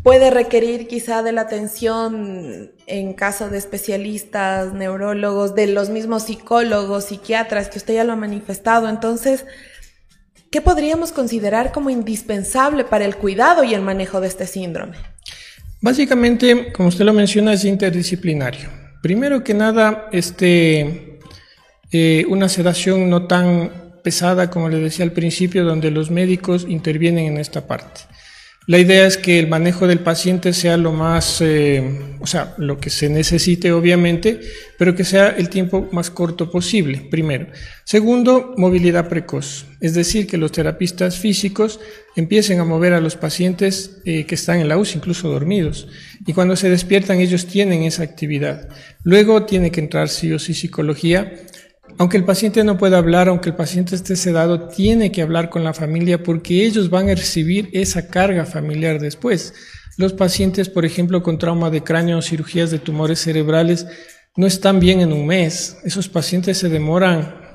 puede 0.02 0.30
requerir 0.30 0.88
quizá 0.88 1.22
de 1.22 1.32
la 1.32 1.42
atención 1.42 2.72
en 2.86 3.14
caso 3.14 3.48
de 3.48 3.58
especialistas, 3.58 4.72
neurólogos, 4.72 5.54
de 5.54 5.66
los 5.66 5.90
mismos 5.90 6.24
psicólogos, 6.24 7.06
psiquiatras, 7.06 7.68
que 7.68 7.78
usted 7.78 7.94
ya 7.94 8.04
lo 8.04 8.12
ha 8.12 8.16
manifestado. 8.16 8.88
Entonces, 8.88 9.46
¿qué 10.56 10.62
podríamos 10.62 11.12
considerar 11.12 11.70
como 11.70 11.90
indispensable 11.90 12.84
para 12.84 13.04
el 13.04 13.16
cuidado 13.16 13.62
y 13.62 13.74
el 13.74 13.82
manejo 13.82 14.22
de 14.22 14.28
este 14.28 14.46
síndrome? 14.46 14.96
Básicamente, 15.82 16.72
como 16.72 16.88
usted 16.88 17.04
lo 17.04 17.12
menciona, 17.12 17.52
es 17.52 17.66
interdisciplinario. 17.66 18.70
Primero 19.02 19.44
que 19.44 19.52
nada, 19.52 20.08
este, 20.12 21.18
eh, 21.92 22.24
una 22.30 22.48
sedación 22.48 23.10
no 23.10 23.26
tan 23.26 23.70
pesada 24.02 24.48
como 24.48 24.70
le 24.70 24.78
decía 24.78 25.04
al 25.04 25.12
principio, 25.12 25.62
donde 25.62 25.90
los 25.90 26.10
médicos 26.10 26.64
intervienen 26.66 27.26
en 27.26 27.36
esta 27.36 27.66
parte. 27.66 28.00
La 28.68 28.78
idea 28.78 29.06
es 29.06 29.16
que 29.16 29.38
el 29.38 29.46
manejo 29.46 29.86
del 29.86 30.00
paciente 30.00 30.52
sea 30.52 30.76
lo 30.76 30.90
más, 30.90 31.40
eh, 31.40 32.16
o 32.18 32.26
sea, 32.26 32.52
lo 32.58 32.78
que 32.80 32.90
se 32.90 33.08
necesite 33.08 33.70
obviamente, 33.70 34.40
pero 34.76 34.96
que 34.96 35.04
sea 35.04 35.28
el 35.28 35.48
tiempo 35.48 35.88
más 35.92 36.10
corto 36.10 36.50
posible, 36.50 37.06
primero. 37.08 37.46
Segundo, 37.84 38.54
movilidad 38.56 39.08
precoz, 39.08 39.66
es 39.80 39.94
decir, 39.94 40.26
que 40.26 40.36
los 40.36 40.50
terapistas 40.50 41.16
físicos 41.16 41.78
empiecen 42.16 42.58
a 42.58 42.64
mover 42.64 42.92
a 42.92 43.00
los 43.00 43.14
pacientes 43.14 43.98
eh, 44.04 44.24
que 44.26 44.34
están 44.34 44.58
en 44.58 44.68
la 44.68 44.78
UCI, 44.78 44.96
incluso 44.96 45.28
dormidos, 45.28 45.86
y 46.26 46.32
cuando 46.32 46.56
se 46.56 46.68
despiertan 46.68 47.20
ellos 47.20 47.46
tienen 47.46 47.84
esa 47.84 48.02
actividad. 48.02 48.68
Luego 49.04 49.44
tiene 49.44 49.70
que 49.70 49.80
entrar 49.80 50.08
sí 50.08 50.36
psicología, 50.40 51.32
aunque 51.98 52.16
el 52.16 52.24
paciente 52.24 52.62
no 52.64 52.76
pueda 52.76 52.98
hablar, 52.98 53.28
aunque 53.28 53.48
el 53.48 53.56
paciente 53.56 53.94
esté 53.94 54.16
sedado, 54.16 54.68
tiene 54.68 55.10
que 55.12 55.22
hablar 55.22 55.48
con 55.48 55.64
la 55.64 55.74
familia 55.74 56.22
porque 56.22 56.64
ellos 56.66 56.90
van 56.90 57.08
a 57.08 57.14
recibir 57.14 57.70
esa 57.72 58.08
carga 58.08 58.44
familiar 58.44 59.00
después. 59.00 59.54
Los 59.96 60.12
pacientes, 60.12 60.68
por 60.68 60.84
ejemplo, 60.84 61.22
con 61.22 61.38
trauma 61.38 61.70
de 61.70 61.82
cráneo 61.82 62.18
o 62.18 62.22
cirugías 62.22 62.70
de 62.70 62.78
tumores 62.78 63.20
cerebrales, 63.20 63.86
no 64.36 64.46
están 64.46 64.78
bien 64.78 65.00
en 65.00 65.12
un 65.12 65.26
mes. 65.26 65.78
Esos 65.84 66.08
pacientes 66.08 66.58
se 66.58 66.68
demoran 66.68 67.46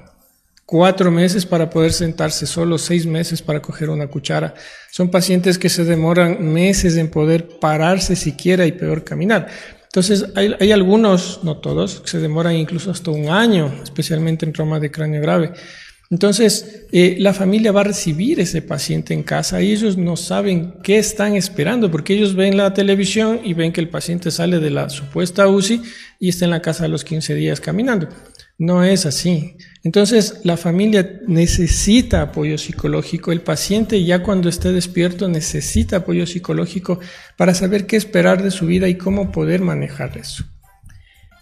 cuatro 0.65 1.11
meses 1.11 1.45
para 1.45 1.69
poder 1.69 1.93
sentarse 1.93 2.47
solo, 2.47 2.79
seis 2.79 3.05
meses 3.05 3.43
para 3.43 3.61
coger 3.61 3.91
una 3.91 4.07
cuchara. 4.07 4.55
Son 4.89 5.11
pacientes 5.11 5.59
que 5.59 5.69
se 5.69 5.83
demoran 5.83 6.51
meses 6.51 6.95
en 6.97 7.11
poder 7.11 7.59
pararse 7.59 8.15
siquiera 8.15 8.65
y 8.65 8.71
peor 8.71 9.03
caminar. 9.03 9.49
Entonces, 9.93 10.27
hay, 10.35 10.71
algunos, 10.71 11.41
no 11.43 11.57
todos, 11.57 11.99
que 11.99 12.07
se 12.07 12.19
demoran 12.19 12.55
incluso 12.55 12.91
hasta 12.91 13.11
un 13.11 13.27
año, 13.27 13.81
especialmente 13.83 14.45
en 14.45 14.53
trauma 14.53 14.79
de 14.79 14.89
cráneo 14.89 15.21
grave. 15.21 15.51
Entonces, 16.09 16.85
eh, 16.93 17.17
la 17.19 17.33
familia 17.33 17.73
va 17.73 17.81
a 17.81 17.83
recibir 17.83 18.39
ese 18.39 18.61
paciente 18.61 19.13
en 19.13 19.23
casa 19.23 19.61
y 19.61 19.73
ellos 19.73 19.97
no 19.97 20.15
saben 20.15 20.75
qué 20.81 20.97
están 20.97 21.35
esperando, 21.35 21.91
porque 21.91 22.13
ellos 22.13 22.35
ven 22.35 22.55
la 22.55 22.73
televisión 22.73 23.41
y 23.43 23.53
ven 23.53 23.73
que 23.73 23.81
el 23.81 23.89
paciente 23.89 24.31
sale 24.31 24.59
de 24.59 24.69
la 24.69 24.87
supuesta 24.89 25.49
UCI 25.49 25.81
y 26.21 26.29
está 26.29 26.45
en 26.45 26.51
la 26.51 26.61
casa 26.61 26.85
a 26.85 26.87
los 26.87 27.03
15 27.03 27.35
días 27.35 27.59
caminando. 27.59 28.07
No 28.57 28.85
es 28.85 29.05
así. 29.05 29.57
Entonces, 29.83 30.41
la 30.43 30.57
familia 30.57 31.21
necesita 31.27 32.21
apoyo 32.21 32.57
psicológico. 32.57 33.31
El 33.31 33.41
paciente 33.41 34.03
ya 34.03 34.21
cuando 34.21 34.47
esté 34.47 34.71
despierto 34.71 35.27
necesita 35.27 35.97
apoyo 35.97 36.27
psicológico 36.27 36.99
para 37.35 37.55
saber 37.55 37.87
qué 37.87 37.97
esperar 37.97 38.43
de 38.43 38.51
su 38.51 38.67
vida 38.67 38.87
y 38.89 38.95
cómo 38.95 39.31
poder 39.31 39.61
manejar 39.61 40.17
eso. 40.17 40.45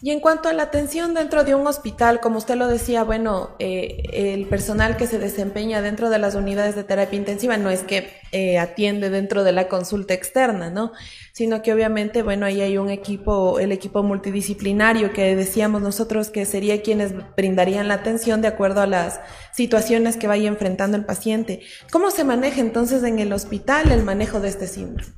Y 0.01 0.11
en 0.11 0.21
cuanto 0.21 0.47
a 0.47 0.53
la 0.53 0.63
atención 0.63 1.13
dentro 1.13 1.43
de 1.43 1.55
un 1.55 1.67
hospital, 1.67 2.21
como 2.21 2.37
usted 2.37 2.55
lo 2.55 2.67
decía, 2.67 3.03
bueno, 3.03 3.55
eh, 3.59 4.03
el 4.13 4.45
personal 4.45 4.95
que 4.95 5.07
se 5.07 5.19
desempeña 5.19 5.81
dentro 5.81 6.09
de 6.09 6.19
las 6.19 6.35
unidades 6.35 6.75
de 6.75 6.85
terapia 6.85 7.17
intensiva 7.17 7.57
no 7.57 7.69
es 7.69 7.83
que 7.83 8.09
eh, 8.31 8.57
atiende 8.57 9.09
dentro 9.09 9.43
de 9.43 9.51
la 9.51 9.67
consulta 9.67 10.13
externa, 10.13 10.69
¿no? 10.69 10.93
Sino 11.33 11.61
que 11.61 11.73
obviamente, 11.73 12.23
bueno, 12.23 12.45
ahí 12.45 12.61
hay 12.61 12.77
un 12.77 12.89
equipo, 12.89 13.59
el 13.59 13.73
equipo 13.73 14.01
multidisciplinario 14.01 15.11
que 15.11 15.35
decíamos 15.35 15.81
nosotros 15.81 16.29
que 16.29 16.45
sería 16.45 16.81
quienes 16.81 17.13
brindarían 17.35 17.89
la 17.89 17.95
atención 17.95 18.41
de 18.41 18.47
acuerdo 18.47 18.79
a 18.79 18.87
las 18.87 19.19
situaciones 19.51 20.15
que 20.15 20.27
vaya 20.27 20.47
enfrentando 20.47 20.95
el 20.95 21.03
paciente. 21.03 21.59
¿Cómo 21.91 22.09
se 22.09 22.23
maneja 22.23 22.61
entonces 22.61 23.03
en 23.03 23.19
el 23.19 23.33
hospital 23.33 23.91
el 23.91 24.03
manejo 24.03 24.39
de 24.39 24.47
este 24.47 24.67
síndrome? 24.67 25.11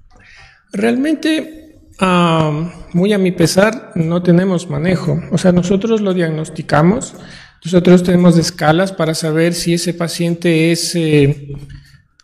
Realmente 0.74 1.71
muy 2.02 3.14
a 3.14 3.18
mi 3.18 3.32
pesar, 3.32 3.92
no 3.96 4.24
tenemos 4.24 4.70
manejo. 4.70 5.22
O 5.32 5.38
sea, 5.38 5.52
nosotros 5.52 6.02
lo 6.02 6.14
diagnosticamos, 6.14 7.16
nosotros 7.64 8.04
tenemos 8.04 8.38
escalas 8.38 8.92
para 8.92 9.14
saber 9.14 9.54
si 9.54 9.76
ese 9.76 9.94
paciente 9.94 10.72
es 10.72 10.96
eh, 10.96 11.50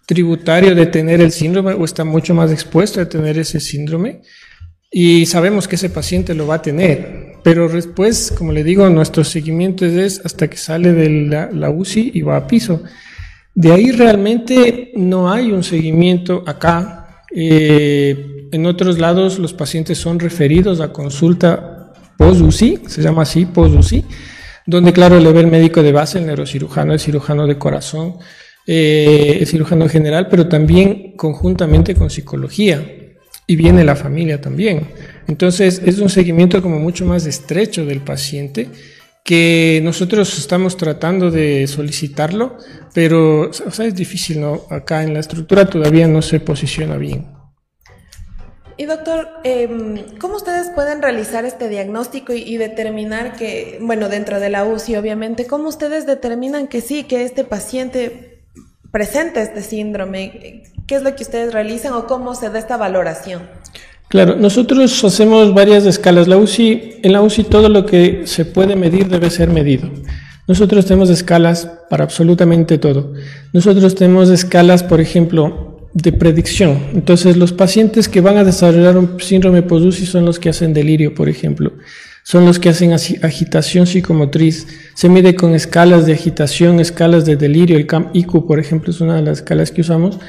tributario 0.05 0.73
de 0.73 0.87
tener 0.87 1.21
el 1.21 1.31
síndrome 1.31 1.73
o 1.73 1.85
está 1.85 2.03
mucho 2.03 2.33
más 2.33 2.51
expuesto 2.51 2.99
a 2.99 3.09
tener 3.09 3.37
ese 3.37 3.59
síndrome. 3.59 4.21
Y 4.89 5.25
sabemos 5.25 5.67
que 5.67 5.75
ese 5.75 5.89
paciente 5.89 6.33
lo 6.33 6.47
va 6.47 6.55
a 6.55 6.61
tener, 6.61 7.33
pero 7.43 7.67
después, 7.67 8.33
como 8.35 8.53
le 8.53 8.63
digo, 8.63 8.89
nuestro 8.89 9.23
seguimiento 9.23 9.85
es 9.85 10.21
hasta 10.25 10.49
que 10.49 10.57
sale 10.57 10.93
de 10.93 11.09
la, 11.27 11.51
la 11.51 11.69
UCI 11.69 12.11
y 12.13 12.21
va 12.21 12.37
a 12.37 12.47
piso. 12.47 12.83
De 13.53 13.73
ahí 13.73 13.91
realmente 13.91 14.91
no 14.95 15.31
hay 15.31 15.51
un 15.51 15.63
seguimiento 15.63 16.43
acá 16.47 17.23
eh, 17.35 18.36
en 18.51 18.65
otros 18.65 18.99
lados 18.99 19.39
los 19.39 19.53
pacientes 19.53 19.97
son 19.97 20.19
referidos 20.19 20.81
a 20.81 20.93
consulta 20.93 21.93
post-UCI, 22.17 22.83
se 22.87 23.01
llama 23.01 23.23
así, 23.23 23.45
post-UCI, 23.45 24.05
donde 24.65 24.93
claro 24.93 25.19
le 25.19 25.31
ve 25.31 25.41
el 25.41 25.47
médico 25.47 25.81
de 25.83 25.91
base, 25.91 26.19
el 26.19 26.25
neurocirujano, 26.25 26.93
el 26.93 26.99
cirujano 26.99 27.47
de 27.47 27.57
corazón, 27.57 28.15
eh, 28.65 29.37
el 29.39 29.47
cirujano 29.47 29.87
general, 29.87 30.27
pero 30.29 30.47
también 30.47 31.15
conjuntamente 31.15 31.95
con 31.95 32.09
psicología 32.09 32.85
y 33.45 33.55
viene 33.55 33.83
la 33.83 33.95
familia 33.95 34.41
también. 34.41 34.89
Entonces 35.27 35.81
es 35.85 35.99
un 35.99 36.09
seguimiento 36.09 36.61
como 36.61 36.79
mucho 36.79 37.05
más 37.05 37.25
estrecho 37.25 37.85
del 37.85 38.01
paciente 38.01 38.69
que 39.23 39.81
nosotros 39.83 40.37
estamos 40.37 40.77
tratando 40.77 41.31
de 41.31 41.67
solicitarlo, 41.67 42.57
pero 42.93 43.49
o 43.51 43.83
es 43.83 43.95
difícil, 43.95 44.39
¿no? 44.39 44.63
Acá 44.69 45.03
en 45.03 45.13
la 45.13 45.19
estructura 45.19 45.65
todavía 45.65 46.07
no 46.07 46.21
se 46.21 46.39
posiciona 46.39 46.97
bien. 46.97 47.36
Y 48.77 48.85
doctor, 48.85 49.29
em, 49.43 50.17
¿cómo 50.19 50.35
ustedes 50.35 50.69
pueden 50.75 51.01
realizar 51.01 51.45
este 51.45 51.67
diagnóstico 51.67 52.31
y, 52.33 52.57
determinar 52.57 53.35
que, 53.35 53.79
bueno, 53.81 54.07
dentro 54.07 54.39
de 54.39 54.49
la 54.49 54.65
UCI 54.65 54.97
obviamente, 54.97 55.47
cómo 55.47 55.67
ustedes 55.67 56.05
determinan 56.05 56.67
que 56.67 56.81
sí, 56.81 57.03
que 57.03 57.23
este 57.23 57.43
paciente 57.43 58.43
presenta 58.91 59.41
este 59.41 59.63
síndrome? 59.63 60.63
¿Qué 60.85 60.95
es 60.95 61.01
lo 61.01 61.15
que 61.15 61.23
ustedes 61.23 61.53
realizan 61.53 61.93
o 61.93 62.05
cómo 62.05 62.35
se 62.35 62.51
da 62.51 62.59
esta 62.59 62.77
valoración? 62.77 63.41
Claro, 64.09 64.35
nosotros 64.35 65.03
hacemos 65.03 65.55
varias 65.55 65.85
escalas. 65.87 66.27
La 66.27 66.37
UCI, 66.37 66.99
en 67.01 67.13
la 67.13 67.21
UCI 67.23 67.45
todo 67.45 67.69
lo 67.69 67.85
que 67.85 68.27
se 68.27 68.45
puede 68.45 68.75
medir 68.75 69.07
debe 69.09 69.31
ser 69.31 69.49
medido. 69.49 69.89
Nosotros 70.47 70.85
tenemos 70.85 71.09
escalas 71.09 71.69
para 71.89 72.05
absolutamente 72.05 72.77
todo. 72.77 73.13
Nosotros 73.51 73.95
tenemos 73.95 74.29
escalas, 74.29 74.83
por 74.83 75.01
ejemplo, 75.01 75.66
de 76.03 76.11
predicción. 76.11 76.79
Entonces, 76.93 77.37
los 77.37 77.53
pacientes 77.53 78.07
que 78.07 78.21
van 78.21 78.37
a 78.37 78.43
desarrollar 78.43 78.97
un 78.97 79.19
síndrome 79.19 79.63
post-UCI 79.63 80.05
son 80.05 80.25
los 80.25 80.39
que 80.39 80.49
hacen 80.49 80.73
delirio, 80.73 81.15
por 81.15 81.27
ejemplo. 81.27 81.73
Son 82.23 82.45
los 82.45 82.59
que 82.59 82.69
hacen 82.69 82.91
agitación 82.93 83.87
psicomotriz. 83.87 84.67
Se 84.93 85.09
mide 85.09 85.35
con 85.35 85.55
escalas 85.55 86.05
de 86.05 86.13
agitación, 86.13 86.79
escalas 86.79 87.25
de 87.25 87.35
delirio. 87.35 87.77
El 87.77 87.87
CAM-IQ, 87.87 88.45
por 88.45 88.59
ejemplo, 88.59 88.91
es 88.91 89.01
una 89.01 89.15
de 89.15 89.21
las 89.23 89.39
escalas 89.39 89.71
que 89.71 89.81
usamos. 89.81 90.19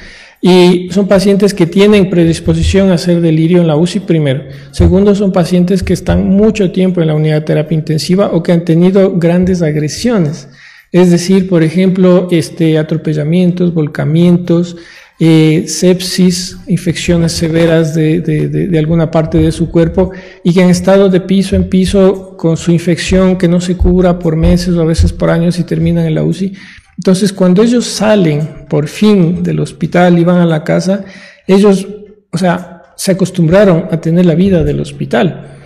Y 0.40 0.88
son 0.92 1.08
pacientes 1.08 1.52
que 1.52 1.66
tienen 1.66 2.08
predisposición 2.08 2.90
a 2.90 2.94
hacer 2.94 3.20
delirio 3.20 3.60
en 3.60 3.66
la 3.66 3.76
UCI 3.76 4.00
primero. 4.00 4.44
Segundo, 4.70 5.14
son 5.16 5.32
pacientes 5.32 5.82
que 5.82 5.92
están 5.92 6.28
mucho 6.28 6.70
tiempo 6.70 7.02
en 7.02 7.08
la 7.08 7.14
unidad 7.14 7.40
de 7.40 7.46
terapia 7.46 7.74
intensiva 7.74 8.30
o 8.32 8.42
que 8.42 8.52
han 8.52 8.64
tenido 8.64 9.18
grandes 9.18 9.60
agresiones. 9.60 10.48
Es 10.92 11.10
decir, 11.10 11.48
por 11.48 11.62
ejemplo, 11.62 12.28
este, 12.30 12.78
atropellamientos, 12.78 13.74
volcamientos, 13.74 14.76
eh, 15.20 15.64
sepsis, 15.66 16.58
infecciones 16.68 17.32
severas 17.32 17.94
de, 17.94 18.20
de, 18.20 18.48
de, 18.48 18.78
alguna 18.78 19.10
parte 19.10 19.38
de 19.38 19.50
su 19.50 19.68
cuerpo 19.70 20.12
y 20.44 20.54
que 20.54 20.62
han 20.62 20.70
estado 20.70 21.08
de 21.08 21.20
piso 21.20 21.56
en 21.56 21.68
piso 21.68 22.36
con 22.36 22.56
su 22.56 22.70
infección 22.70 23.36
que 23.36 23.48
no 23.48 23.60
se 23.60 23.76
cura 23.76 24.18
por 24.18 24.36
meses 24.36 24.74
o 24.74 24.80
a 24.80 24.84
veces 24.84 25.12
por 25.12 25.30
años 25.30 25.58
y 25.58 25.64
terminan 25.64 26.06
en 26.06 26.14
la 26.14 26.22
UCI. 26.22 26.54
Entonces, 26.96 27.32
cuando 27.32 27.62
ellos 27.62 27.86
salen 27.86 28.66
por 28.68 28.88
fin 28.88 29.42
del 29.42 29.60
hospital 29.60 30.18
y 30.18 30.24
van 30.24 30.38
a 30.38 30.46
la 30.46 30.64
casa, 30.64 31.04
ellos, 31.46 31.86
o 32.32 32.38
sea, 32.38 32.82
se 32.96 33.12
acostumbraron 33.12 33.86
a 33.90 34.00
tener 34.00 34.26
la 34.26 34.34
vida 34.34 34.64
del 34.64 34.80
hospital 34.80 35.58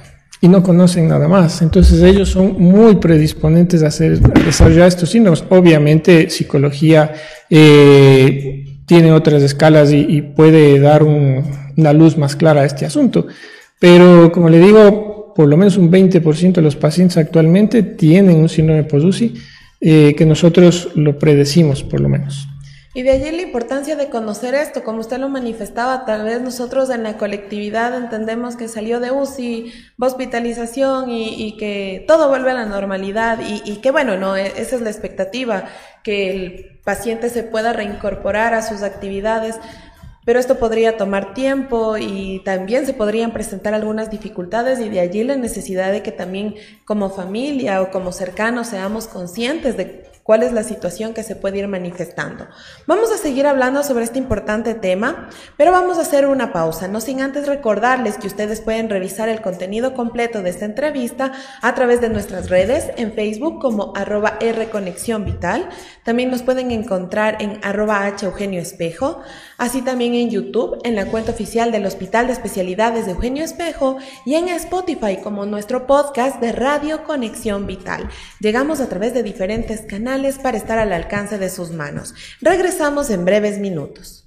y 0.43 0.49
no 0.49 0.63
conocen 0.63 1.09
nada 1.09 1.29
más. 1.29 1.63
Entonces, 1.63 2.03
ellos 2.03 2.29
son 2.29 2.61
muy 2.61 2.97
predisponentes 2.97 3.83
a, 3.83 3.87
hacer, 3.87 4.21
desarrollar 4.21 4.89
estos 4.89 5.09
síndromes. 5.09 5.43
Obviamente, 5.49 6.29
psicología, 6.29 7.13
eh, 7.49 8.62
tiene 8.87 9.13
otras 9.13 9.43
escalas 9.43 9.93
y, 9.93 10.23
puede 10.23 10.79
dar 10.79 11.03
una 11.03 11.93
luz 11.93 12.17
más 12.17 12.37
clara 12.37 12.63
a 12.63 12.65
este 12.65 12.87
asunto. 12.87 13.27
Pero 13.79 14.31
como 14.33 14.49
le 14.49 14.61
digo, 14.61 15.33
por 15.35 15.49
lo 15.49 15.57
menos 15.57 15.77
un 15.77 15.91
20% 15.91 16.53
de 16.53 16.63
los 16.63 16.77
pacientes 16.77 17.17
actualmente 17.17 17.83
tienen 17.83 18.37
un 18.37 18.49
síndrome 18.49 18.85
post 18.85 19.23
eh, 19.81 20.15
que 20.17 20.27
nosotros 20.27 20.91
lo 20.95 21.19
predecimos 21.19 21.83
por 21.83 22.01
lo 22.01 22.09
menos. 22.09 22.47
Y 22.95 23.03
de 23.03 23.13
allí 23.13 23.31
la 23.31 23.41
importancia 23.41 23.97
de 23.97 24.11
conocer 24.11 24.55
esto, 24.55 24.85
como 24.85 25.01
usted 25.01 25.19
lo 25.19 25.31
manifestaba, 25.31 26.05
tal 26.05 26.25
vez 26.25 26.43
nosotros 26.43 26.91
en 26.91 27.03
la 27.03 27.17
colectividad 27.17 27.97
entendemos 27.97 28.55
que 28.55 28.69
salió 28.69 29.01
de 29.01 29.11
UCI, 29.11 29.73
hospitalización 29.99 31.09
y, 31.09 31.57
que 31.57 32.05
todo 32.07 32.29
vuelve 32.29 32.51
a 32.51 32.55
la 32.55 32.67
normalidad 32.67 33.41
y, 33.41 33.63
y, 33.65 33.77
que 33.77 33.91
bueno, 33.91 34.19
no, 34.19 34.37
e, 34.37 34.61
esa 34.61 34.77
es 34.77 34.83
la 34.83 34.91
expectativa, 34.91 35.65
que 36.05 36.31
el 36.33 36.81
paciente 36.85 37.31
se 37.31 37.45
pueda 37.45 37.73
reincorporar 37.73 38.53
a 38.53 38.61
sus 38.61 38.83
actividades, 38.83 39.59
pero 40.27 40.39
esto 40.39 40.59
podría 40.59 40.99
tomar 40.99 41.33
tiempo 41.33 41.97
y 41.97 42.43
también 42.45 42.85
se 42.85 42.93
podrían 42.93 43.33
presentar 43.33 43.73
algunas 43.73 44.11
dificultades 44.11 44.81
y 44.81 44.91
de 44.91 45.01
allí 45.01 45.25
la 45.25 45.37
necesidad 45.37 45.93
de 45.93 46.03
que 46.03 46.13
también 46.13 46.57
como 46.85 47.09
familia 47.09 47.81
o 47.81 47.91
como 47.91 48.13
cercanos 48.13 48.69
seamos 48.69 49.09
conscientes 49.09 49.79
de 49.79 50.12
cuál 50.23 50.43
es 50.43 50.53
la 50.53 50.63
situación 50.63 51.15
que 51.15 51.23
se 51.23 51.37
puede 51.37 51.59
ir 51.59 51.69
manifestando. 51.69 52.47
Vamos 52.87 53.11
a 53.13 53.19
seguir 53.19 53.47
hablando 53.47 53.83
sobre 53.83 54.05
este 54.05 54.19
importante 54.19 54.75
tema, 54.75 55.29
pero 55.57 55.73
vamos 55.73 55.99
a 55.99 56.03
hacer 56.03 56.27
una 56.27 56.53
pausa, 56.53 56.89
no 56.89 57.01
sin 57.01 57.21
antes 57.21 57.47
recordarles 57.47 58.19
que 58.19 58.27
ustedes 58.27 58.61
pueden 58.61 58.89
revisar 58.89 59.29
el 59.29 59.43
contenido 59.43 59.95
completo 59.95 60.43
de 60.43 60.51
esta 60.51 60.65
entrevista 60.65 61.33
a 61.61 61.75
través 61.75 62.01
de 62.01 62.09
nuestras 62.09 62.51
redes, 62.51 62.91
en 62.97 63.13
Facebook 63.13 63.61
como 63.61 63.93
arroba 63.97 64.39
Vital, 64.41 65.69
también 66.05 66.31
nos 66.31 66.43
pueden 66.43 66.71
encontrar 66.71 67.39
en 67.41 67.59
arroba 67.63 68.07
H 68.07 68.27
Eugenio 68.27 68.61
Espejo, 68.61 69.21
así 69.59 69.83
también 69.83 70.15
en 70.15 70.31
YouTube, 70.31 70.79
en 70.85 70.95
la 70.95 71.07
cuenta 71.07 71.33
oficial 71.33 71.73
del 71.73 71.87
Hospital 71.87 72.27
de 72.27 72.33
Especialidades 72.33 73.07
de 73.07 73.13
Eugenio 73.13 73.45
Espejo 73.45 73.99
y 74.25 74.35
en 74.35 74.49
Spotify 74.49 75.19
como 75.23 75.47
nuestro 75.47 75.87
podcast 75.87 76.41
de 76.41 76.53
Radio 76.53 77.05
Conexión 77.05 77.67
Vital. 77.67 78.09
Llegamos 78.41 78.81
a 78.81 78.89
través 78.89 79.15
de 79.15 79.23
diferentes 79.23 79.83
para 80.39 80.59
estar 80.59 80.79
al 80.79 80.93
alcance 80.93 81.39
de 81.39 81.49
sus 81.49 81.71
manos. 81.71 82.15
Regresamos 82.41 83.09
en 83.11 83.25
breves 83.25 83.59
minutos. 83.59 84.22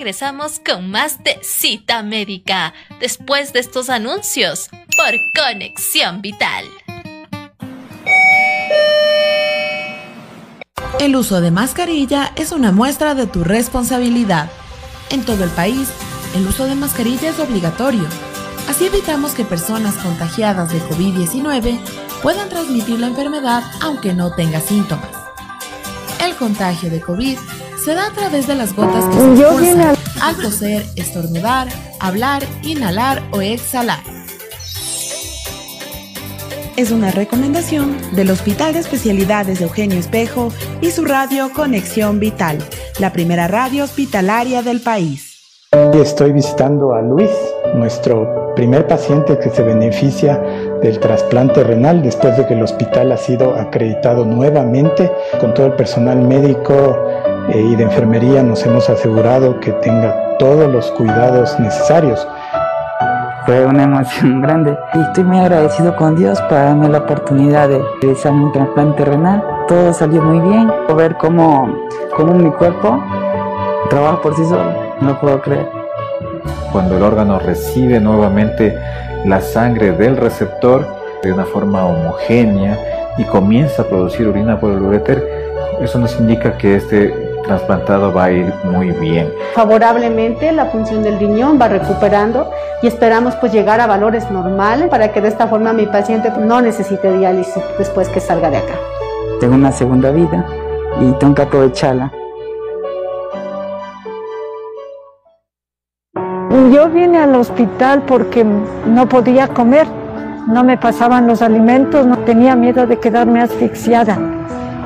Regresamos 0.00 0.62
con 0.64 0.90
más 0.90 1.22
de 1.24 1.38
cita 1.42 2.02
médica 2.02 2.72
después 3.00 3.52
de 3.52 3.60
estos 3.60 3.90
anuncios 3.90 4.70
por 4.96 5.12
Conexión 5.36 6.22
Vital. 6.22 6.64
El 10.98 11.16
uso 11.16 11.42
de 11.42 11.50
mascarilla 11.50 12.32
es 12.36 12.50
una 12.52 12.72
muestra 12.72 13.14
de 13.14 13.26
tu 13.26 13.44
responsabilidad. 13.44 14.50
En 15.10 15.22
todo 15.22 15.44
el 15.44 15.50
país, 15.50 15.90
el 16.34 16.46
uso 16.46 16.64
de 16.64 16.76
mascarilla 16.76 17.28
es 17.28 17.38
obligatorio. 17.38 18.06
Así 18.70 18.86
evitamos 18.86 19.32
que 19.32 19.44
personas 19.44 19.96
contagiadas 19.96 20.72
de 20.72 20.80
COVID-19 20.80 21.78
puedan 22.22 22.48
transmitir 22.48 22.98
la 22.98 23.08
enfermedad 23.08 23.62
aunque 23.82 24.14
no 24.14 24.34
tenga 24.34 24.62
síntomas. 24.62 25.10
El 26.24 26.34
contagio 26.36 26.88
de 26.88 27.02
COVID 27.02 27.38
se 27.84 27.94
da 27.94 28.08
a 28.08 28.12
través 28.12 28.46
de 28.46 28.54
las 28.54 28.76
gotas 28.76 29.04
que 29.06 29.14
se 29.14 29.42
expulsan 29.42 29.96
al 30.22 30.36
toser, 30.36 30.84
estornudar, 30.96 31.68
hablar, 31.98 32.42
inhalar 32.62 33.22
o 33.32 33.40
exhalar. 33.40 34.00
Es 36.76 36.90
una 36.90 37.10
recomendación 37.10 37.96
del 38.12 38.30
Hospital 38.30 38.74
de 38.74 38.80
Especialidades 38.80 39.58
de 39.58 39.64
Eugenio 39.64 39.98
Espejo 39.98 40.52
y 40.80 40.90
su 40.90 41.04
radio 41.04 41.52
Conexión 41.52 42.20
Vital, 42.20 42.58
la 42.98 43.12
primera 43.12 43.48
radio 43.48 43.84
hospitalaria 43.84 44.62
del 44.62 44.80
país. 44.80 45.30
Estoy 45.94 46.32
visitando 46.32 46.94
a 46.94 47.00
Luis, 47.00 47.30
nuestro 47.74 48.54
primer 48.56 48.86
paciente 48.86 49.38
que 49.38 49.50
se 49.50 49.62
beneficia 49.62 50.36
del 50.82 50.98
trasplante 50.98 51.62
renal 51.62 52.02
después 52.02 52.36
de 52.36 52.46
que 52.46 52.54
el 52.54 52.62
hospital 52.62 53.12
ha 53.12 53.16
sido 53.16 53.54
acreditado 53.54 54.24
nuevamente 54.24 55.10
con 55.40 55.54
todo 55.54 55.66
el 55.66 55.74
personal 55.74 56.20
médico 56.20 56.98
y 57.48 57.76
de 57.76 57.84
enfermería 57.84 58.42
nos 58.42 58.64
hemos 58.64 58.88
asegurado 58.88 59.58
que 59.60 59.72
tenga 59.72 60.36
todos 60.38 60.70
los 60.70 60.90
cuidados 60.92 61.58
necesarios. 61.58 62.26
Fue 63.46 63.66
una 63.66 63.84
emoción 63.84 64.40
grande 64.42 64.78
y 64.94 65.00
estoy 65.00 65.24
muy 65.24 65.38
agradecido 65.38 65.96
con 65.96 66.14
Dios 66.14 66.40
para 66.42 66.64
darme 66.64 66.88
la 66.88 66.98
oportunidad 66.98 67.68
de 67.68 67.82
realizar 68.00 68.32
un 68.32 68.52
trasplante 68.52 69.04
renal. 69.04 69.42
Todo 69.66 69.92
salió 69.92 70.22
muy 70.22 70.40
bien. 70.48 70.70
Ver 70.96 71.16
cómo, 71.16 71.88
cómo 72.16 72.34
mi 72.34 72.50
cuerpo 72.50 73.02
trabaja 73.88 74.20
por 74.20 74.36
sí 74.36 74.44
solo, 74.44 74.72
no 75.00 75.08
lo 75.08 75.20
puedo 75.20 75.40
creer. 75.40 75.68
Cuando 76.70 76.96
el 76.96 77.02
órgano 77.02 77.38
recibe 77.38 77.98
nuevamente 77.98 78.78
la 79.24 79.40
sangre 79.40 79.92
del 79.92 80.16
receptor 80.16 80.86
de 81.22 81.32
una 81.32 81.44
forma 81.44 81.84
homogénea 81.84 82.78
y 83.18 83.24
comienza 83.24 83.82
a 83.82 83.86
producir 83.86 84.28
orina 84.28 84.60
por 84.60 84.70
el 84.70 84.82
uréter, 84.82 85.26
eso 85.80 85.98
nos 85.98 86.18
indica 86.20 86.56
que 86.56 86.76
este 86.76 87.29
trasplantado 87.42 88.12
va 88.12 88.24
a 88.24 88.32
ir 88.32 88.52
muy 88.64 88.90
bien. 88.92 89.32
Favorablemente 89.54 90.52
la 90.52 90.66
función 90.66 91.02
del 91.02 91.18
riñón 91.18 91.58
va 91.60 91.68
recuperando 91.68 92.50
y 92.82 92.86
esperamos 92.86 93.34
pues 93.36 93.52
llegar 93.52 93.80
a 93.80 93.86
valores 93.86 94.30
normales 94.30 94.88
para 94.88 95.12
que 95.12 95.20
de 95.20 95.28
esta 95.28 95.46
forma 95.48 95.72
mi 95.72 95.86
paciente 95.86 96.30
no 96.38 96.60
necesite 96.60 97.12
diálisis 97.16 97.62
después 97.78 98.08
que 98.08 98.20
salga 98.20 98.50
de 98.50 98.58
acá. 98.58 98.74
Tengo 99.40 99.54
una 99.54 99.72
segunda 99.72 100.10
vida 100.10 100.44
y 101.00 101.12
tengo 101.12 101.34
que 101.34 101.42
aprovecharla. 101.42 102.12
Yo 106.72 106.88
vine 106.88 107.18
al 107.18 107.34
hospital 107.34 108.02
porque 108.06 108.44
no 108.44 109.08
podía 109.08 109.48
comer, 109.48 109.86
no 110.46 110.62
me 110.62 110.78
pasaban 110.78 111.26
los 111.26 111.42
alimentos, 111.42 112.06
no 112.06 112.18
tenía 112.18 112.54
miedo 112.54 112.86
de 112.86 112.98
quedarme 112.98 113.40
asfixiada. 113.40 114.18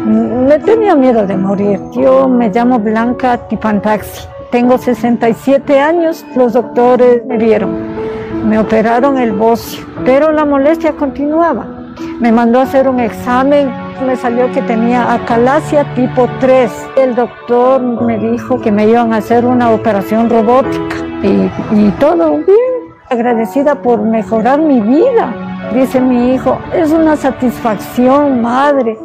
Me 0.04 0.58
tenía 0.58 0.94
miedo 0.94 1.26
de 1.26 1.34
morir. 1.34 1.80
Yo 1.92 2.28
me 2.28 2.50
llamo 2.50 2.78
Blanca 2.78 3.38
Tipantaxi. 3.48 4.28
Tengo 4.50 4.76
67 4.76 5.80
años. 5.80 6.26
Los 6.36 6.52
doctores 6.52 7.24
me 7.24 7.38
vieron. 7.38 7.74
Me 8.46 8.58
operaron 8.58 9.16
el 9.16 9.32
bocio, 9.32 9.82
pero 10.04 10.30
la 10.30 10.44
molestia 10.44 10.92
continuaba. 10.92 11.66
Me 12.20 12.30
mandó 12.30 12.60
a 12.60 12.64
hacer 12.64 12.86
un 12.86 13.00
examen. 13.00 13.72
Me 14.04 14.14
salió 14.14 14.52
que 14.52 14.60
tenía 14.60 15.10
acalasia 15.14 15.94
tipo 15.94 16.28
3. 16.38 16.70
El 16.98 17.14
doctor 17.14 17.80
me 17.80 18.18
dijo 18.18 18.60
que 18.60 18.70
me 18.70 18.86
iban 18.86 19.14
a 19.14 19.18
hacer 19.18 19.46
una 19.46 19.70
operación 19.70 20.28
robótica. 20.28 20.96
Y 21.72 21.88
todo 21.98 22.32
bien. 22.32 22.94
Agradecida 23.08 23.76
por 23.76 24.02
mejorar 24.02 24.60
mi 24.60 24.82
vida. 24.82 25.32
Dice 25.72 25.98
mi 25.98 26.34
hijo, 26.34 26.58
es 26.74 26.92
una 26.92 27.16
satisfacción, 27.16 28.42
madre 28.42 28.98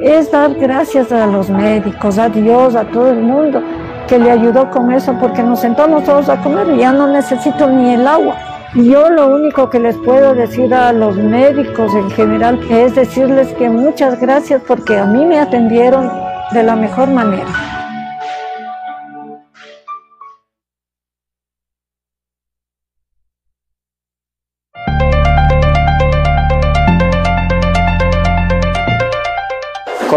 es 0.00 0.30
dar 0.30 0.54
gracias 0.54 1.10
a 1.12 1.26
los 1.26 1.50
médicos, 1.50 2.18
a 2.18 2.28
Dios, 2.28 2.74
a 2.74 2.84
todo 2.84 3.10
el 3.10 3.20
mundo 3.20 3.62
que 4.06 4.18
le 4.18 4.30
ayudó 4.30 4.70
con 4.70 4.90
eso, 4.92 5.14
porque 5.20 5.42
nos 5.42 5.60
sentamos 5.60 6.04
todos 6.04 6.28
a 6.28 6.40
comer 6.40 6.68
y 6.74 6.78
ya 6.78 6.92
no 6.92 7.06
necesito 7.06 7.68
ni 7.68 7.94
el 7.94 8.06
agua. 8.06 8.36
Yo 8.74 9.08
lo 9.10 9.28
único 9.28 9.70
que 9.70 9.80
les 9.80 9.96
puedo 9.96 10.34
decir 10.34 10.72
a 10.74 10.92
los 10.92 11.16
médicos 11.16 11.94
en 11.94 12.10
general 12.10 12.60
es 12.70 12.94
decirles 12.94 13.52
que 13.54 13.68
muchas 13.68 14.20
gracias 14.20 14.62
porque 14.66 14.98
a 14.98 15.06
mí 15.06 15.24
me 15.24 15.38
atendieron 15.38 16.10
de 16.52 16.62
la 16.62 16.76
mejor 16.76 17.08
manera. 17.10 17.77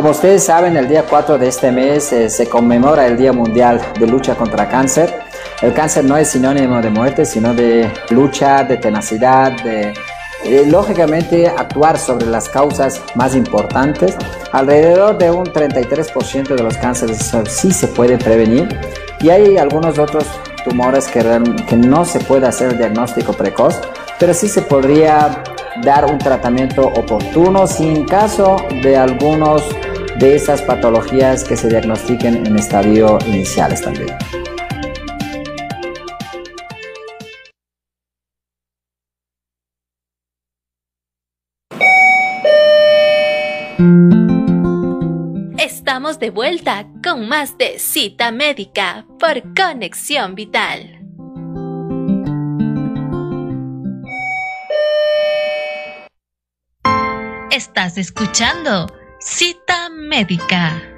Como 0.02 0.14
ustedes 0.14 0.44
saben, 0.44 0.76
el 0.78 0.88
día 0.88 1.06
4 1.08 1.38
de 1.38 1.48
este 1.48 1.72
mes 1.72 2.12
eh, 2.12 2.28
se 2.28 2.50
conmemora 2.50 3.06
el 3.06 3.18
Día 3.18 3.34
Mundial 3.34 3.80
de 4.00 4.08
Lucha 4.08 4.34
contra 4.34 4.68
Cáncer. 4.68 5.14
El 5.62 5.76
cáncer 5.76 6.06
no 6.06 6.18
es 6.18 6.30
sinónimo 6.30 6.82
de 6.82 6.90
muerte, 6.90 7.24
sino 7.24 7.54
de 7.54 7.88
lucha, 8.10 8.64
de 8.64 8.78
tenacidad, 8.78 9.52
de 9.62 9.94
eh, 10.44 10.66
lógicamente 10.66 11.48
actuar 11.48 12.00
sobre 12.00 12.26
las 12.26 12.50
causas 12.50 13.00
más 13.14 13.36
importantes. 13.36 14.18
Alrededor 14.52 15.20
de 15.20 15.30
un 15.30 15.46
33% 15.46 16.48
de 16.48 16.64
los 16.64 16.78
cánceres 16.78 17.32
sí 17.48 17.72
se 17.72 17.88
puede 17.88 18.18
prevenir 18.18 18.76
y 19.20 19.30
hay 19.30 19.60
algunos 19.60 20.00
otros 20.00 20.26
tumores 20.66 21.08
que, 21.10 21.22
que 21.70 21.76
no 21.76 22.06
se 22.06 22.20
puede 22.22 22.48
hacer 22.48 22.76
diagnóstico 22.76 23.34
precoz, 23.34 23.80
pero 24.18 24.34
sí 24.34 24.50
se 24.50 24.64
podría 24.64 25.44
dar 25.84 26.06
un 26.06 26.18
tratamiento 26.18 26.88
oportuno 26.88 27.68
sin 27.68 28.06
caso 28.06 28.58
de 28.82 28.98
algunos 28.98 29.64
de 30.20 30.36
esas 30.36 30.62
patologías 30.62 31.44
que 31.44 31.56
se 31.56 31.70
diagnostiquen 31.70 32.46
en 32.46 32.58
estadio 32.58 33.18
iniciales 33.28 33.82
también. 33.82 34.16
Estamos 45.58 46.20
de 46.20 46.30
vuelta 46.30 46.88
con 47.04 47.28
más 47.28 47.58
de 47.58 47.80
cita 47.80 48.32
médica 48.32 49.06
por 49.20 49.54
Conexión 49.54 50.36
Vital. 50.36 51.00
Estás 57.52 57.98
escuchando 57.98 58.88
Cita 59.24 59.88
Médica. 59.88 60.91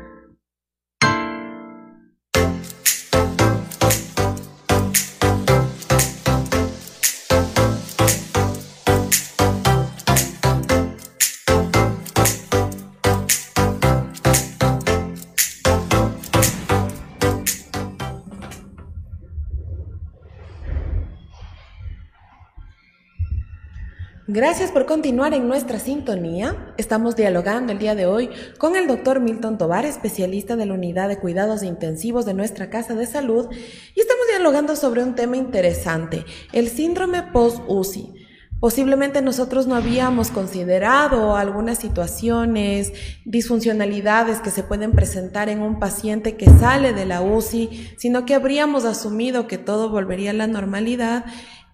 Gracias 24.36 24.72
por 24.72 24.88
continuar 24.88 25.36
en 25.36 25.48
nuestra 25.48 25.78
sintonía. 25.78 26.74
Estamos 26.78 27.16
dialogando 27.16 27.72
el 27.72 27.78
día 27.78 27.94
de 27.94 28.08
hoy 28.08 28.32
con 28.58 28.76
el 28.76 28.88
doctor 28.88 29.20
Milton 29.20 29.60
Tobar, 29.60 29.86
especialista 29.86 30.56
de 30.56 30.66
la 30.66 30.74
unidad 30.74 31.08
de 31.08 31.20
cuidados 31.20 31.62
intensivos 31.62 32.26
de 32.26 32.34
nuestra 32.34 32.72
Casa 32.72 32.96
de 32.96 33.06
Salud, 33.06 33.48
y 33.52 34.00
estamos 34.00 34.26
dialogando 34.32 34.76
sobre 34.76 35.04
un 35.04 35.14
tema 35.14 35.38
interesante, 35.38 36.26
el 36.52 36.70
síndrome 36.70 37.22
post-UCI. 37.22 38.24
Posiblemente 38.60 39.22
nosotros 39.22 39.68
no 39.68 39.76
habíamos 39.76 40.32
considerado 40.32 41.36
algunas 41.36 41.78
situaciones, 41.78 42.92
disfuncionalidades 43.26 44.40
que 44.40 44.50
se 44.50 44.64
pueden 44.64 44.94
presentar 44.94 45.50
en 45.50 45.62
un 45.62 45.80
paciente 45.80 46.38
que 46.38 46.50
sale 46.50 46.94
de 46.94 47.06
la 47.06 47.22
UCI, 47.22 47.92
sino 47.98 48.26
que 48.26 48.34
habríamos 48.34 48.86
asumido 48.86 49.46
que 49.46 49.60
todo 49.60 49.90
volvería 49.90 50.32
a 50.32 50.34
la 50.34 50.48
normalidad 50.48 51.26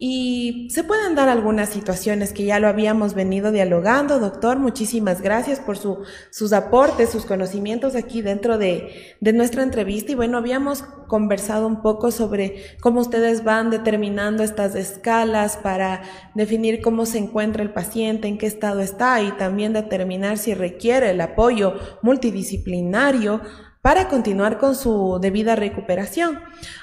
y 0.01 0.69
se 0.69 0.85
pueden 0.85 1.13
dar 1.13 1.27
algunas 1.27 1.67
situaciones 1.67 2.31
que 2.31 2.45
ya 2.45 2.61
lo 2.61 2.69
habíamos 2.69 3.15
venido 3.15 3.51
dialogando, 3.51 4.17
doctor. 4.19 4.57
Muchísimas 4.57 5.21
gracias 5.21 5.59
por 5.59 5.77
su, 5.77 6.05
sus 6.31 6.53
aportes, 6.53 7.09
sus 7.09 7.25
conocimientos 7.25 7.95
aquí 7.97 8.21
dentro 8.21 8.57
de, 8.57 9.15
de 9.19 9.33
nuestra 9.33 9.61
entrevista. 9.61 10.13
Y 10.13 10.15
bueno, 10.15 10.37
habíamos 10.37 10.83
conversado 11.09 11.67
un 11.67 11.81
poco 11.81 12.11
sobre 12.11 12.77
cómo 12.79 13.01
ustedes 13.01 13.43
van 13.43 13.71
determinando 13.71 14.41
estas 14.41 14.73
escalas 14.75 15.57
para 15.57 16.03
definir 16.33 16.81
cómo 16.81 17.05
se 17.05 17.17
encuentra 17.17 17.61
el 17.61 17.73
paciente, 17.73 18.29
en 18.29 18.37
qué 18.37 18.45
estado 18.45 18.79
está 18.79 19.21
y 19.21 19.33
también 19.33 19.73
determinar 19.73 20.37
si 20.37 20.53
requiere 20.53 21.09
el 21.09 21.19
apoyo 21.19 21.73
multidisciplinario 22.01 23.41
para 23.81 24.07
continuar 24.07 24.59
con 24.59 24.75
su 24.75 25.19
debida 25.21 25.57
recuperación. 25.57 26.39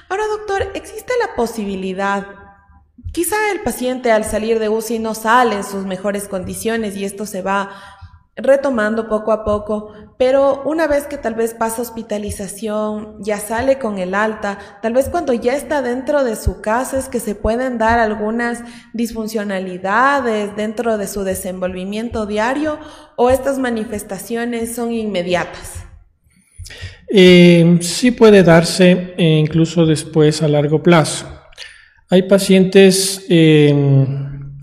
Ahora, 0.07 0.27
doctor, 0.27 0.67
¿existe 0.75 1.13
la 1.19 1.35
posibilidad 1.35 2.46
Quizá 3.11 3.35
el 3.51 3.61
paciente 3.61 4.11
al 4.11 4.23
salir 4.23 4.59
de 4.59 4.69
UCI 4.69 4.99
no 4.99 5.15
sale 5.15 5.55
en 5.55 5.63
sus 5.63 5.85
mejores 5.85 6.27
condiciones 6.27 6.95
y 6.95 7.05
esto 7.05 7.25
se 7.25 7.41
va 7.41 7.69
retomando 8.37 9.09
poco 9.09 9.31
a 9.31 9.43
poco, 9.43 9.91
pero 10.17 10.61
una 10.65 10.87
vez 10.87 11.07
que 11.07 11.17
tal 11.17 11.33
vez 11.33 11.55
pasa 11.55 11.81
hospitalización, 11.81 13.15
ya 13.19 13.39
sale 13.39 13.79
con 13.79 13.97
el 13.97 14.13
alta, 14.13 14.59
tal 14.81 14.93
vez 14.93 15.09
cuando 15.09 15.33
ya 15.33 15.55
está 15.55 15.81
dentro 15.81 16.23
de 16.23 16.35
su 16.35 16.61
casa 16.61 16.99
es 16.99 17.09
que 17.09 17.19
se 17.19 17.33
pueden 17.33 17.79
dar 17.79 17.97
algunas 17.97 18.59
disfuncionalidades 18.93 20.55
dentro 20.55 20.99
de 20.99 21.07
su 21.07 21.23
desenvolvimiento 21.23 22.27
diario 22.27 22.77
o 23.15 23.31
estas 23.31 23.57
manifestaciones 23.57 24.75
son 24.75 24.91
inmediatas. 24.91 25.83
Eh, 27.09 27.79
sí 27.81 28.11
puede 28.11 28.43
darse 28.43 29.15
eh, 29.17 29.39
incluso 29.39 29.85
después 29.85 30.43
a 30.43 30.47
largo 30.47 30.83
plazo. 30.83 31.36
Hay 32.09 32.23
pacientes 32.23 33.25
em, 33.27 34.53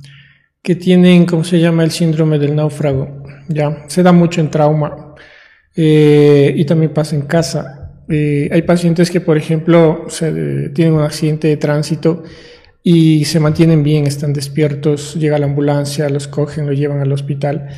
que 0.62 0.74
tienen, 0.74 1.26
¿cómo 1.26 1.44
se 1.44 1.60
llama? 1.60 1.84
El 1.84 1.90
síndrome 1.90 2.38
del 2.38 2.54
náufrago. 2.54 3.22
Ya, 3.48 3.84
se 3.88 4.02
da 4.02 4.12
mucho 4.12 4.40
en 4.40 4.50
trauma 4.50 5.14
eh, 5.76 6.54
y 6.56 6.64
también 6.64 6.94
pasa 6.94 7.16
en 7.16 7.22
casa. 7.22 7.92
Eh, 8.08 8.48
hay 8.50 8.62
pacientes 8.62 9.10
que, 9.10 9.20
por 9.20 9.36
ejemplo, 9.36 10.06
se, 10.08 10.70
tienen 10.70 10.94
un 10.94 11.02
accidente 11.02 11.48
de 11.48 11.56
tránsito 11.58 12.22
y 12.82 13.24
se 13.26 13.40
mantienen 13.40 13.82
bien, 13.82 14.06
están 14.06 14.32
despiertos, 14.32 15.14
llega 15.14 15.38
la 15.38 15.46
ambulancia, 15.46 16.08
los 16.08 16.28
cogen, 16.28 16.66
los 16.66 16.78
llevan 16.78 17.00
al 17.00 17.12
hospital 17.12 17.68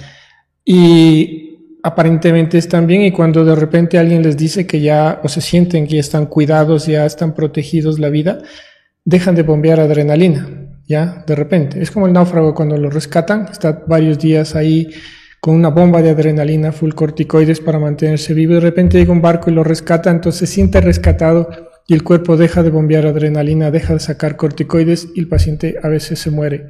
y 0.65 1.79
aparentemente 1.83 2.59
están 2.59 2.89
bien 2.89 3.03
y 3.03 3.13
cuando 3.13 3.45
de 3.45 3.55
repente 3.55 3.99
alguien 3.99 4.23
les 4.23 4.37
dice 4.37 4.67
que 4.67 4.81
ya 4.81 5.21
o 5.23 5.29
se 5.29 5.41
sienten 5.41 5.87
que 5.87 5.95
ya 5.95 6.01
están 6.01 6.27
cuidados, 6.27 6.87
ya 6.87 7.07
están 7.07 7.35
protegidos 7.35 8.01
la 8.01 8.11
vida, 8.11 8.43
dejan 9.07 9.37
de 9.37 9.43
bombear 9.43 9.81
adrenalina, 9.81 10.51
ya, 10.87 11.25
de 11.27 11.35
repente. 11.35 11.81
Es 11.81 11.91
como 11.91 12.07
el 12.07 12.13
náufrago 12.13 12.55
cuando 12.55 12.77
lo 12.77 12.91
rescatan, 12.91 13.47
está 13.51 13.85
varios 13.87 14.19
días 14.19 14.55
ahí 14.55 14.91
con 15.41 15.55
una 15.55 15.69
bomba 15.69 16.03
de 16.03 16.11
adrenalina, 16.11 16.73
full 16.73 16.93
corticoides 16.93 17.61
para 17.61 17.79
mantenerse 17.79 18.35
vivo, 18.35 18.55
de 18.55 18.61
repente 18.61 18.99
llega 18.99 19.13
un 19.13 19.23
barco 19.23 19.49
y 19.49 19.55
lo 19.55 19.63
rescata, 19.63 20.11
entonces 20.11 20.49
se 20.49 20.55
siente 20.55 20.81
rescatado 20.81 21.49
y 21.87 21.95
el 21.95 22.03
cuerpo 22.03 22.37
deja 22.37 22.65
de 22.65 22.71
bombear 22.71 23.07
adrenalina, 23.07 23.71
deja 23.71 23.95
de 23.95 24.01
sacar 24.01 24.37
corticoides 24.37 25.09
y 25.15 25.21
el 25.21 25.29
paciente 25.29 25.77
a 25.81 25.89
veces 25.89 26.19
se 26.19 26.33
muere. 26.33 26.67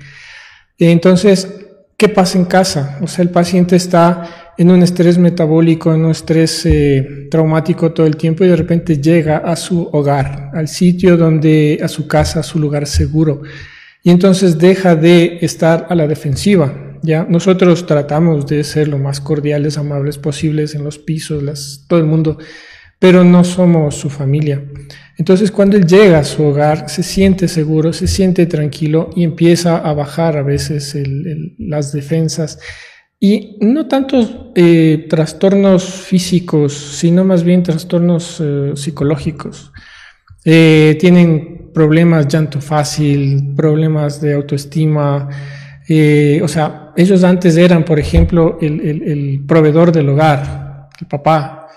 Entonces, 0.79 1.49
¿qué 1.97 2.11
pasa 2.11 2.37
en 2.37 2.45
casa? 2.45 2.99
O 3.01 3.07
sea, 3.07 3.23
el 3.23 3.31
paciente 3.31 3.77
está 3.77 4.46
en 4.59 4.71
un 4.71 4.83
estrés 4.83 5.19
metabólico, 5.19 5.95
en 5.95 6.05
un 6.05 6.11
estrés 6.11 6.65
eh, 6.65 7.29
traumático 7.31 7.93
todo 7.93 8.07
el 8.07 8.17
tiempo 8.17 8.45
y 8.45 8.49
de 8.49 8.57
repente 8.57 9.01
llega 9.01 9.39
a 9.39 9.57
su 9.57 9.89
hogar, 9.93 10.51
al 10.55 10.69
sitio 10.69 11.17
donde, 11.17 11.79
a 11.83 11.89
su 11.89 12.07
casa, 12.07 12.41
a 12.41 12.43
su 12.43 12.59
lugar 12.59 12.87
seguro. 12.87 13.43
Y 14.03 14.11
entonces 14.11 14.59
deja 14.59 14.97
de 14.97 15.39
estar 15.43 15.87
a 15.91 15.95
la 15.95 16.07
defensiva. 16.07 16.99
¿ya? 17.03 17.27
Nosotros 17.29 17.87
tratamos 17.87 18.47
de 18.47 18.65
ser 18.65 18.89
lo 18.89 18.99
más 18.99 19.21
cordiales, 19.21 19.79
amables 19.79 20.17
posibles 20.17 20.75
en 20.75 20.85
los 20.85 20.99
pisos, 20.99 21.43
las, 21.43 21.85
todo 21.89 21.99
el 21.99 22.07
mundo, 22.07 22.39
pero 22.99 23.25
no 23.25 23.45
somos 23.45 23.97
su 23.97 24.09
familia. 24.09 24.65
Entonces 25.19 25.51
cuando 25.51 25.77
él 25.77 25.87
llega 25.87 26.21
a 26.21 26.25
su 26.25 26.45
hogar, 26.45 26.89
se 26.89 27.03
siente 27.03 27.49
seguro, 27.49 27.93
se 27.93 28.07
siente 28.07 28.47
tranquilo 28.47 29.11
y 29.15 29.25
empieza 29.25 29.79
a 29.79 29.93
bajar 29.93 30.37
a 30.37 30.43
veces 30.43 30.97
las 31.59 31.93
defensas 31.93 32.59
y 33.19 33.57
no 33.61 33.87
tantos 33.87 34.35
eh, 34.55 35.07
trastornos 35.09 35.85
físicos, 35.85 36.75
sino 36.75 37.25
más 37.25 37.45
bien 37.45 37.63
trastornos 37.63 38.41
eh, 38.41 38.73
psicológicos. 38.75 39.73
Eh, 40.45 40.97
tienen 41.01 41.71
problemas 41.73 42.29
llanto 42.29 42.61
fácil, 42.61 43.55
problemas 43.57 44.21
de 44.21 44.35
autoestima. 44.35 45.29
o 46.43 46.49
sea, 46.49 46.93
ellos 46.97 47.25
antes 47.25 47.57
eran, 47.57 47.85
por 47.85 47.99
ejemplo, 47.99 48.59
el, 48.61 48.81
el, 48.81 49.45
proveedor 49.47 49.93
del 49.93 50.09
hogar, 50.09 50.89
el 51.01 51.07
papá, 51.07 51.69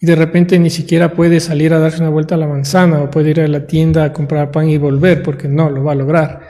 y 0.00 0.06
de 0.06 0.16
repente 0.16 0.58
ni 0.58 0.70
siquiera 0.70 1.12
puede 1.12 1.40
salir 1.40 1.72
a 1.72 1.78
darse 1.78 2.00
una 2.00 2.10
vuelta 2.10 2.34
a 2.34 2.38
la 2.38 2.46
manzana 2.46 3.00
o 3.02 3.10
puede 3.10 3.30
ir 3.30 3.40
a 3.40 3.48
la 3.48 3.66
tienda 3.66 4.04
a 4.04 4.12
comprar 4.12 4.50
pan 4.50 4.68
y 4.68 4.78
volver 4.78 5.22
porque 5.22 5.48
no 5.48 5.70
lo 5.70 5.84
va 5.84 5.92
a 5.92 5.96
lograr. 5.96 6.40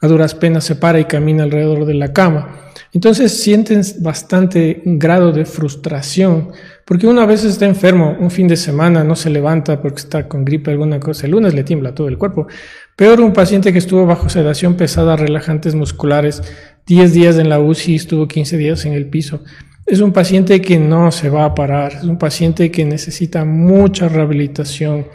A 0.00 0.06
duras 0.06 0.34
penas 0.34 0.64
se 0.64 0.76
para 0.76 1.00
y 1.00 1.04
camina 1.04 1.44
alrededor 1.44 1.84
de 1.86 1.94
la 1.94 2.12
cama. 2.12 2.64
Entonces 2.94 3.42
sienten 3.42 3.82
bastante 3.98 4.80
grado 4.84 5.32
de 5.32 5.44
frustración, 5.44 6.52
porque 6.84 7.08
una 7.08 7.26
vez 7.26 7.44
está 7.44 7.66
enfermo, 7.66 8.16
un 8.20 8.30
fin 8.30 8.46
de 8.46 8.56
semana 8.56 9.02
no 9.02 9.16
se 9.16 9.30
levanta 9.30 9.82
porque 9.82 9.98
está 9.98 10.28
con 10.28 10.44
gripe 10.44 10.70
alguna 10.70 11.00
cosa, 11.00 11.26
el 11.26 11.32
lunes 11.32 11.54
le 11.54 11.64
tiembla 11.64 11.92
todo 11.92 12.06
el 12.06 12.18
cuerpo. 12.18 12.46
Peor 12.94 13.20
un 13.20 13.32
paciente 13.32 13.72
que 13.72 13.80
estuvo 13.80 14.06
bajo 14.06 14.28
sedación 14.28 14.76
pesada, 14.76 15.16
relajantes 15.16 15.74
musculares, 15.74 16.40
10 16.86 17.12
días 17.12 17.38
en 17.38 17.48
la 17.48 17.58
UCI, 17.58 17.96
estuvo 17.96 18.28
15 18.28 18.56
días 18.56 18.84
en 18.84 18.92
el 18.92 19.06
piso. 19.06 19.42
Es 19.86 19.98
un 19.98 20.12
paciente 20.12 20.60
que 20.60 20.78
no 20.78 21.10
se 21.10 21.30
va 21.30 21.46
a 21.46 21.54
parar, 21.54 21.94
es 21.94 22.04
un 22.04 22.16
paciente 22.16 22.70
que 22.70 22.84
necesita 22.84 23.44
mucha 23.44 24.08
rehabilitación. 24.08 25.08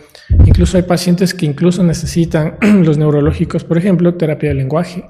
Incluso 0.45 0.75
hay 0.75 0.83
pacientes 0.83 1.33
que 1.33 1.45
incluso 1.45 1.81
necesitan 1.81 2.57
los 2.83 2.97
neurológicos, 2.97 3.63
por 3.63 3.77
ejemplo, 3.77 4.15
terapia 4.15 4.49
de 4.49 4.55
lenguaje. 4.55 5.05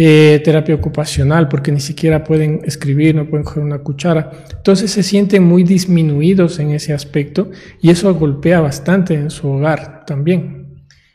Eh, 0.00 0.40
terapia 0.44 0.76
ocupacional, 0.76 1.48
porque 1.48 1.72
ni 1.72 1.80
siquiera 1.80 2.22
pueden 2.22 2.60
escribir, 2.64 3.16
no 3.16 3.28
pueden 3.28 3.44
coger 3.44 3.64
una 3.64 3.80
cuchara. 3.80 4.30
Entonces 4.56 4.92
se 4.92 5.02
sienten 5.02 5.42
muy 5.42 5.64
disminuidos 5.64 6.60
en 6.60 6.70
ese 6.70 6.92
aspecto 6.92 7.50
y 7.82 7.90
eso 7.90 8.14
golpea 8.14 8.60
bastante 8.60 9.14
en 9.14 9.28
su 9.28 9.48
hogar 9.48 10.04
también. 10.06 10.58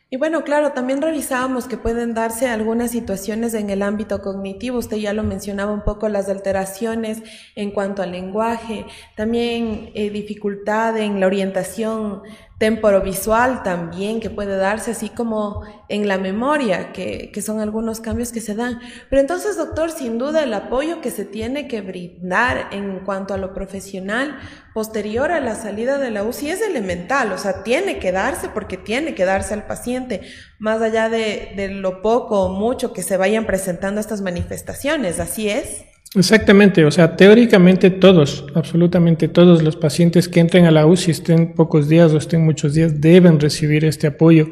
Y 0.10 0.18
bueno, 0.18 0.44
claro, 0.44 0.74
también 0.74 1.02
revisábamos 1.02 1.66
que 1.66 1.78
pueden 1.78 2.14
darse 2.14 2.48
algunas 2.48 2.92
situaciones 2.92 3.56
en 3.56 3.70
el 3.70 3.82
ámbito 3.82 4.22
cognitivo. 4.22 4.78
Usted 4.78 4.98
ya 4.98 5.12
lo 5.12 5.24
mencionaba 5.24 5.72
un 5.72 5.84
poco, 5.84 6.08
las 6.10 6.28
alteraciones 6.28 7.24
en 7.56 7.72
cuanto 7.72 8.04
al 8.04 8.12
lenguaje, 8.12 8.86
también 9.16 9.92
eh, 9.96 10.10
dificultad 10.10 10.98
en 10.98 11.20
la 11.20 11.26
orientación 11.26 12.22
temporovisual 12.60 13.64
también 13.64 14.20
que 14.20 14.30
puede 14.30 14.56
darse, 14.58 14.92
así 14.92 15.10
como 15.10 15.64
en 15.90 16.08
la 16.08 16.18
memoria, 16.18 16.94
que, 16.94 17.32
que, 17.34 17.42
son 17.42 17.60
algunos 17.60 18.00
cambios 18.00 18.32
que 18.32 18.42
se 18.42 18.56
dan. 18.56 18.80
Pero 19.10 19.22
entonces, 19.22 19.58
doctor, 19.58 19.92
sin 19.92 20.18
duda 20.18 20.44
el 20.44 20.54
apoyo 20.54 21.02
que 21.02 21.12
se 21.12 21.26
tiene 21.26 21.68
que 21.68 21.82
brindar 21.82 22.70
en 22.72 23.00
cuanto 23.00 23.34
a 23.34 23.38
lo 23.38 23.54
profesional 23.54 24.38
posterior 24.74 25.32
a 25.32 25.40
la 25.40 25.56
salida 25.56 25.98
de 25.98 26.12
la 26.12 26.24
UCI 26.24 26.52
es 26.52 26.62
elemental, 26.62 27.32
o 27.32 27.38
sea, 27.38 27.64
tiene 27.64 28.00
que 28.00 28.12
darse 28.12 28.50
porque 28.50 28.78
tiene 28.78 29.14
que 29.14 29.26
darse 29.26 29.54
al 29.54 29.68
paciente, 29.68 30.22
más 30.60 30.82
allá 30.82 31.10
de, 31.10 31.54
de 31.56 31.70
lo 31.70 32.02
poco 32.02 32.44
o 32.44 32.50
mucho 32.50 32.94
que 32.94 33.04
se 33.04 33.18
vayan 33.18 33.46
presentando 33.46 34.00
estas 34.00 34.22
manifestaciones, 34.22 35.20
¿así 35.20 35.50
es? 35.50 35.86
Exactamente, 36.16 36.86
o 36.86 36.92
sea, 36.92 37.16
teóricamente 37.16 37.90
todos, 37.90 38.46
absolutamente 38.54 39.28
todos 39.28 39.64
los 39.64 39.76
pacientes 39.76 40.30
que 40.30 40.42
entren 40.42 40.66
a 40.66 40.72
la 40.72 40.86
UCI, 40.86 41.10
estén 41.10 41.54
pocos 41.56 41.90
días 41.90 42.14
o 42.14 42.18
estén 42.18 42.46
muchos 42.46 42.76
días, 42.76 43.02
deben 43.02 43.40
recibir 43.40 43.84
este 43.84 44.06
apoyo 44.06 44.52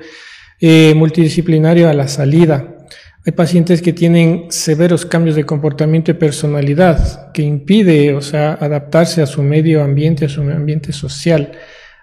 eh, 0.60 0.94
multidisciplinario 0.96 1.88
a 1.88 1.94
la 1.94 2.08
salida. 2.08 2.78
Hay 3.24 3.34
pacientes 3.34 3.84
que 3.84 3.94
tienen 3.94 4.48
severos 4.50 5.06
cambios 5.06 5.36
de 5.36 5.46
comportamiento 5.46 6.10
y 6.10 6.16
personalidad 6.16 7.32
que 7.32 7.44
impide, 7.44 8.16
o 8.16 8.22
sea, 8.22 8.54
adaptarse 8.54 9.22
a 9.22 9.28
su 9.28 9.44
medio 9.44 9.84
ambiente, 9.84 10.26
a 10.26 10.30
su 10.30 10.42
ambiente 10.42 10.92
social. 10.92 11.52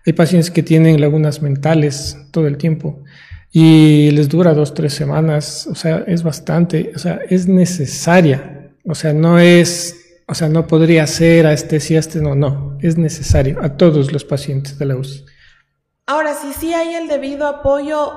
Hay 0.06 0.12
pacientes 0.12 0.52
que 0.52 0.62
tienen 0.62 1.00
lagunas 1.00 1.42
mentales 1.42 2.16
todo 2.30 2.46
el 2.46 2.58
tiempo 2.58 3.02
y 3.50 4.12
les 4.12 4.28
dura 4.28 4.54
dos, 4.54 4.72
tres 4.72 4.92
semanas, 4.92 5.66
o 5.68 5.74
sea, 5.74 6.04
es 6.06 6.22
bastante, 6.22 6.92
o 6.94 6.98
sea, 7.00 7.18
es 7.28 7.48
necesaria 7.48 8.57
o 8.88 8.94
sea, 8.94 9.12
no 9.12 9.38
es, 9.38 10.22
o 10.27 10.35
sea, 10.35 10.48
no 10.48 10.66
podría 10.66 11.07
ser 11.07 11.46
a 11.46 11.53
este 11.53 11.77
a 11.77 11.98
este 11.98 12.20
no, 12.20 12.35
no, 12.35 12.79
es 12.81 12.96
necesario 12.96 13.62
a 13.62 13.77
todos 13.77 14.12
los 14.12 14.24
pacientes 14.24 14.79
de 14.79 14.87
la 14.87 14.96
UCI. 14.96 15.24
Ahora, 16.07 16.35
si 16.35 16.55
sí 16.55 16.72
hay 16.72 16.94
el 16.94 17.07
debido 17.07 17.46
apoyo, 17.46 18.12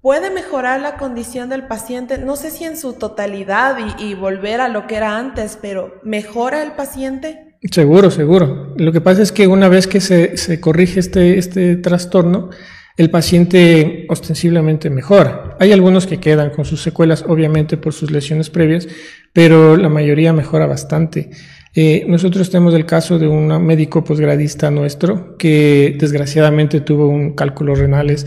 ¿puede 0.00 0.30
mejorar 0.30 0.80
la 0.80 0.96
condición 0.96 1.50
del 1.50 1.66
paciente? 1.66 2.16
No 2.16 2.36
sé 2.36 2.50
si 2.50 2.64
en 2.64 2.78
su 2.78 2.94
totalidad 2.94 3.76
y, 3.98 4.14
volver 4.14 4.62
a 4.62 4.68
lo 4.68 4.86
que 4.86 4.96
era 4.96 5.18
antes, 5.18 5.58
pero 5.60 6.00
¿mejora 6.02 6.62
el 6.62 6.72
paciente? 6.72 7.58
Seguro, 7.70 8.10
seguro. 8.10 8.74
Lo 8.76 8.92
que 8.92 9.02
pasa 9.02 9.20
es 9.20 9.30
que 9.30 9.46
una 9.46 9.68
vez 9.68 9.86
que 9.86 10.00
se, 10.00 10.38
se 10.38 10.58
corrige 10.58 11.00
este, 11.00 11.38
este 11.38 11.76
trastorno, 11.76 12.48
el 12.96 13.10
paciente 13.10 14.06
ostensiblemente 14.08 14.90
mejora. 14.90 15.56
Hay 15.58 15.72
algunos 15.72 16.06
que 16.06 16.20
quedan 16.20 16.50
con 16.50 16.64
sus 16.64 16.82
secuelas, 16.82 17.24
obviamente 17.26 17.76
por 17.76 17.92
sus 17.92 18.10
lesiones 18.10 18.50
previas, 18.50 18.86
pero 19.32 19.76
la 19.76 19.88
mayoría 19.88 20.32
mejora 20.32 20.66
bastante. 20.66 21.30
Eh, 21.74 22.04
nosotros 22.06 22.50
tenemos 22.50 22.74
el 22.74 22.84
caso 22.84 23.18
de 23.18 23.26
un 23.26 23.64
médico 23.64 24.04
posgradista 24.04 24.70
nuestro 24.70 25.36
que 25.38 25.96
desgraciadamente 25.98 26.82
tuvo 26.82 27.08
un 27.08 27.34
cálculo 27.34 27.74
renales 27.74 28.26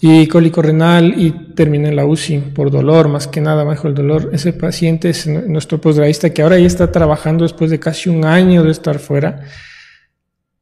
y 0.00 0.28
cólico 0.28 0.62
renal 0.62 1.14
y 1.16 1.54
terminó 1.54 1.88
en 1.88 1.96
la 1.96 2.04
UCI 2.04 2.38
por 2.54 2.70
dolor, 2.70 3.08
más 3.08 3.26
que 3.26 3.40
nada 3.40 3.64
bajo 3.64 3.88
el 3.88 3.94
dolor. 3.94 4.30
Ese 4.32 4.52
paciente 4.52 5.10
es 5.10 5.26
nuestro 5.26 5.80
posgradista 5.80 6.30
que 6.30 6.42
ahora 6.42 6.58
ya 6.58 6.66
está 6.66 6.92
trabajando 6.92 7.44
después 7.44 7.70
de 7.70 7.80
casi 7.80 8.08
un 8.08 8.24
año 8.24 8.62
de 8.62 8.70
estar 8.70 9.00
fuera. 9.00 9.40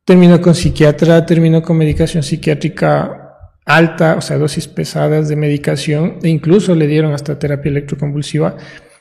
Terminó 0.04 0.40
con 0.40 0.54
psiquiatra, 0.54 1.26
terminó 1.26 1.62
con 1.62 1.76
medicación 1.76 2.22
psiquiátrica 2.22 3.23
alta, 3.64 4.16
o 4.16 4.20
sea, 4.20 4.38
dosis 4.38 4.68
pesadas 4.68 5.28
de 5.28 5.36
medicación, 5.36 6.18
e 6.22 6.28
incluso 6.28 6.74
le 6.74 6.86
dieron 6.86 7.12
hasta 7.12 7.38
terapia 7.38 7.70
electroconvulsiva 7.70 8.56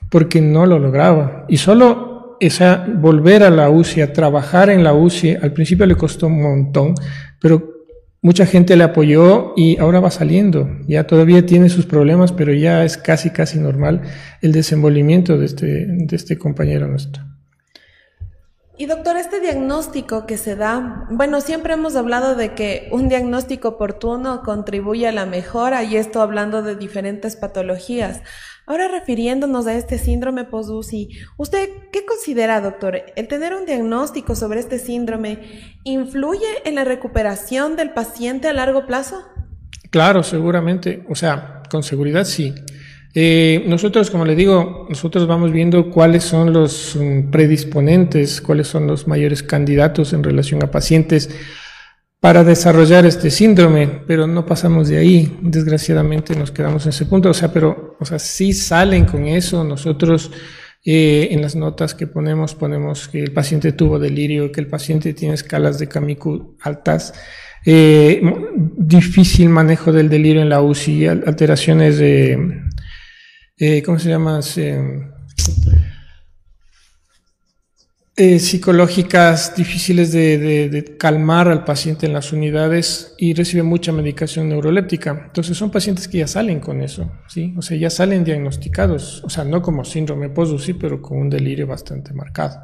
porque 0.09 0.41
no 0.41 0.65
lo 0.65 0.79
lograba. 0.79 1.45
Y 1.49 1.57
solo 1.57 2.37
esa 2.39 2.85
volver 2.87 3.43
a 3.43 3.49
la 3.49 3.69
UCI, 3.69 4.01
a 4.01 4.13
trabajar 4.13 4.69
en 4.69 4.83
la 4.83 4.93
UCI, 4.93 5.37
al 5.41 5.53
principio 5.53 5.85
le 5.85 5.95
costó 5.95 6.27
un 6.27 6.41
montón, 6.41 6.95
pero 7.39 7.73
mucha 8.21 8.45
gente 8.45 8.75
le 8.75 8.83
apoyó 8.83 9.53
y 9.55 9.77
ahora 9.77 9.99
va 9.99 10.11
saliendo. 10.11 10.69
Ya 10.87 11.05
todavía 11.05 11.45
tiene 11.45 11.69
sus 11.69 11.85
problemas, 11.85 12.31
pero 12.31 12.53
ya 12.53 12.83
es 12.85 12.97
casi, 12.97 13.29
casi 13.29 13.59
normal 13.59 14.01
el 14.41 14.51
desenvolvimiento 14.51 15.37
de 15.37 15.45
este, 15.45 15.85
de 15.87 16.15
este 16.15 16.37
compañero 16.37 16.87
nuestro. 16.87 17.23
Y 18.75 18.87
doctor, 18.87 19.17
este 19.17 19.39
diagnóstico 19.39 20.25
que 20.25 20.35
se 20.37 20.55
da, 20.55 21.05
bueno, 21.11 21.41
siempre 21.41 21.73
hemos 21.73 21.95
hablado 21.95 22.35
de 22.35 22.55
que 22.55 22.89
un 22.91 23.07
diagnóstico 23.07 23.69
oportuno 23.69 24.41
contribuye 24.41 25.07
a 25.07 25.11
la 25.11 25.27
mejora 25.27 25.83
y 25.83 25.95
esto 25.95 26.21
hablando 26.21 26.63
de 26.63 26.75
diferentes 26.75 27.35
patologías. 27.35 28.21
Ahora 28.65 28.87
refiriéndonos 28.87 29.67
a 29.67 29.75
este 29.75 29.99
síndrome 29.99 30.45
post-UCI, 30.45 31.09
¿usted 31.37 31.69
qué 31.91 32.03
considera, 32.03 32.61
doctor? 32.61 33.03
¿El 33.15 33.27
tener 33.27 33.53
un 33.53 33.65
diagnóstico 33.65 34.35
sobre 34.35 34.61
este 34.61 34.79
síndrome 34.79 35.39
influye 35.83 36.47
en 36.65 36.73
la 36.75 36.83
recuperación 36.83 37.75
del 37.75 37.91
paciente 37.91 38.47
a 38.47 38.53
largo 38.53 38.87
plazo? 38.87 39.23
Claro, 39.91 40.23
seguramente. 40.23 41.05
O 41.09 41.13
sea, 41.13 41.61
con 41.69 41.83
seguridad 41.83 42.23
sí. 42.23 42.55
Eh, 43.15 43.63
nosotros, 43.67 44.09
como 44.09 44.25
le 44.25 44.35
digo, 44.35 44.87
nosotros 44.89 45.27
vamos 45.27 45.51
viendo 45.51 45.91
cuáles 45.91 46.23
son 46.23 46.51
los 46.51 46.95
mm, 46.95 47.29
predisponentes, 47.29 48.41
cuáles 48.41 48.67
son 48.67 48.87
los 48.87 49.07
mayores 49.07 49.43
candidatos 49.43 50.13
en 50.13 50.23
relación 50.23 50.63
a 50.63 50.71
pacientes 50.71 51.29
para 52.19 52.43
desarrollar 52.43 53.05
este 53.05 53.29
síndrome, 53.29 53.87
pero 54.07 54.25
no 54.27 54.45
pasamos 54.45 54.87
de 54.87 54.97
ahí. 54.97 55.37
Desgraciadamente 55.41 56.35
nos 56.35 56.51
quedamos 56.51 56.85
en 56.85 56.89
ese 56.89 57.05
punto. 57.05 57.29
O 57.29 57.33
sea, 57.33 57.51
pero, 57.51 57.97
o 57.99 58.05
sea, 58.05 58.17
sí 58.17 58.53
salen 58.53 59.05
con 59.05 59.27
eso. 59.27 59.63
Nosotros 59.63 60.31
eh, 60.85 61.29
en 61.31 61.41
las 61.41 61.55
notas 61.55 61.93
que 61.93 62.07
ponemos, 62.07 62.55
ponemos 62.55 63.07
que 63.07 63.21
el 63.21 63.31
paciente 63.31 63.73
tuvo 63.73 63.99
delirio, 63.99 64.51
que 64.51 64.61
el 64.61 64.67
paciente 64.67 65.13
tiene 65.13 65.35
escalas 65.35 65.79
de 65.79 65.87
Kamiku 65.87 66.57
altas. 66.61 67.13
Eh, 67.65 68.21
difícil 68.77 69.47
manejo 69.47 69.93
del 69.93 70.09
delirio 70.09 70.41
en 70.41 70.49
la 70.49 70.61
UCI, 70.61 71.07
alteraciones 71.07 71.97
de 71.97 72.62
eh, 73.57 73.83
¿cómo 73.83 73.99
se 73.99 74.09
llama? 74.09 74.39
Eh, 78.15 78.37
psicológicas 78.37 79.55
difíciles 79.55 80.11
de, 80.11 80.95
calmar 80.99 81.47
al 81.47 81.63
paciente 81.63 82.05
en 82.05 82.13
las 82.13 82.31
unidades 82.31 83.15
y 83.17 83.33
recibe 83.33 83.63
mucha 83.63 83.91
medicación 83.91 84.49
neuroléptica. 84.49 85.23
Entonces 85.25 85.57
son 85.57 85.71
pacientes 85.71 86.07
que 86.07 86.19
ya 86.19 86.27
salen 86.27 86.59
con 86.59 86.81
eso, 86.81 87.11
¿sí? 87.27 87.55
O 87.57 87.63
sea, 87.63 87.75
ya 87.75 87.89
salen 87.89 88.23
diagnosticados, 88.23 89.23
o 89.23 89.29
sea, 89.31 89.43
no 89.43 89.63
como 89.63 89.83
síndrome 89.83 90.29
post 90.29 90.69
pero 90.79 91.01
con 91.01 91.17
un 91.17 91.29
delirio 91.31 91.65
bastante 91.65 92.13
marcado. 92.13 92.59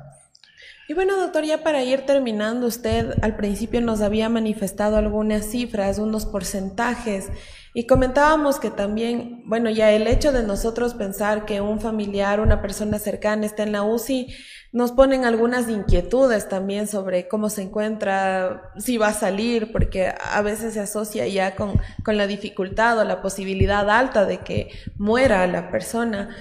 Y 0.88 0.94
bueno, 0.94 1.18
doctor, 1.18 1.44
ya 1.44 1.64
para 1.64 1.84
ir 1.84 2.02
terminando, 2.02 2.68
usted 2.68 3.14
al 3.24 3.36
principio 3.36 3.82
nos 3.82 4.02
había 4.02 4.30
manifestado 4.30 4.98
algunas 4.98 5.46
cifras, 5.46 5.98
unos 5.98 6.28
porcentajes. 6.28 7.28
Y 7.74 7.86
comentábamos 7.86 8.60
que 8.60 8.72
también, 8.72 9.44
bueno, 9.46 9.70
ya 9.70 9.92
el 9.92 10.08
hecho 10.08 10.32
de 10.32 10.44
nosotros 10.44 10.96
pensar 10.96 11.46
que 11.46 11.62
un 11.62 11.80
familiar, 11.80 12.40
una 12.40 12.62
persona 12.62 12.98
cercana 12.98 13.46
está 13.46 13.64
en 13.64 13.72
la 13.72 13.84
UCI, 13.84 14.34
nos 14.72 14.92
ponen 14.92 15.26
algunas 15.26 15.70
inquietudes 15.70 16.50
también 16.50 16.88
sobre 16.88 17.28
cómo 17.28 17.50
se 17.50 17.64
encuentra, 17.64 18.72
si 18.78 18.98
va 18.98 19.10
a 19.10 19.14
salir, 19.14 19.72
porque 19.72 20.14
a 20.20 20.42
veces 20.42 20.74
se 20.74 20.80
asocia 20.80 21.28
ya 21.28 21.56
con, 21.56 21.80
con 22.04 22.18
la 22.18 22.28
dificultad 22.28 22.98
o 23.00 23.04
la 23.04 23.22
posibilidad 23.22 23.90
alta 23.90 24.26
de 24.26 24.40
que 24.40 24.72
muera 24.98 25.46
la 25.48 25.70
persona. 25.70 26.36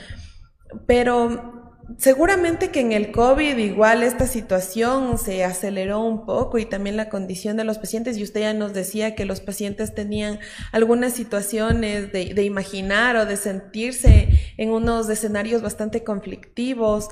Pero 0.86 1.67
Seguramente 1.96 2.70
que 2.70 2.80
en 2.80 2.92
el 2.92 3.12
COVID 3.12 3.56
igual 3.56 4.02
esta 4.02 4.26
situación 4.26 5.16
se 5.16 5.42
aceleró 5.42 6.00
un 6.00 6.26
poco 6.26 6.58
y 6.58 6.66
también 6.66 6.98
la 6.98 7.08
condición 7.08 7.56
de 7.56 7.64
los 7.64 7.78
pacientes 7.78 8.18
y 8.18 8.22
usted 8.22 8.40
ya 8.40 8.52
nos 8.52 8.74
decía 8.74 9.14
que 9.14 9.24
los 9.24 9.40
pacientes 9.40 9.94
tenían 9.94 10.38
algunas 10.70 11.14
situaciones 11.14 12.12
de, 12.12 12.42
imaginar 12.44 13.16
o 13.16 13.24
de 13.24 13.38
sentirse 13.38 14.28
en 14.58 14.70
unos 14.70 15.08
escenarios 15.08 15.62
bastante 15.62 16.04
conflictivos. 16.04 17.08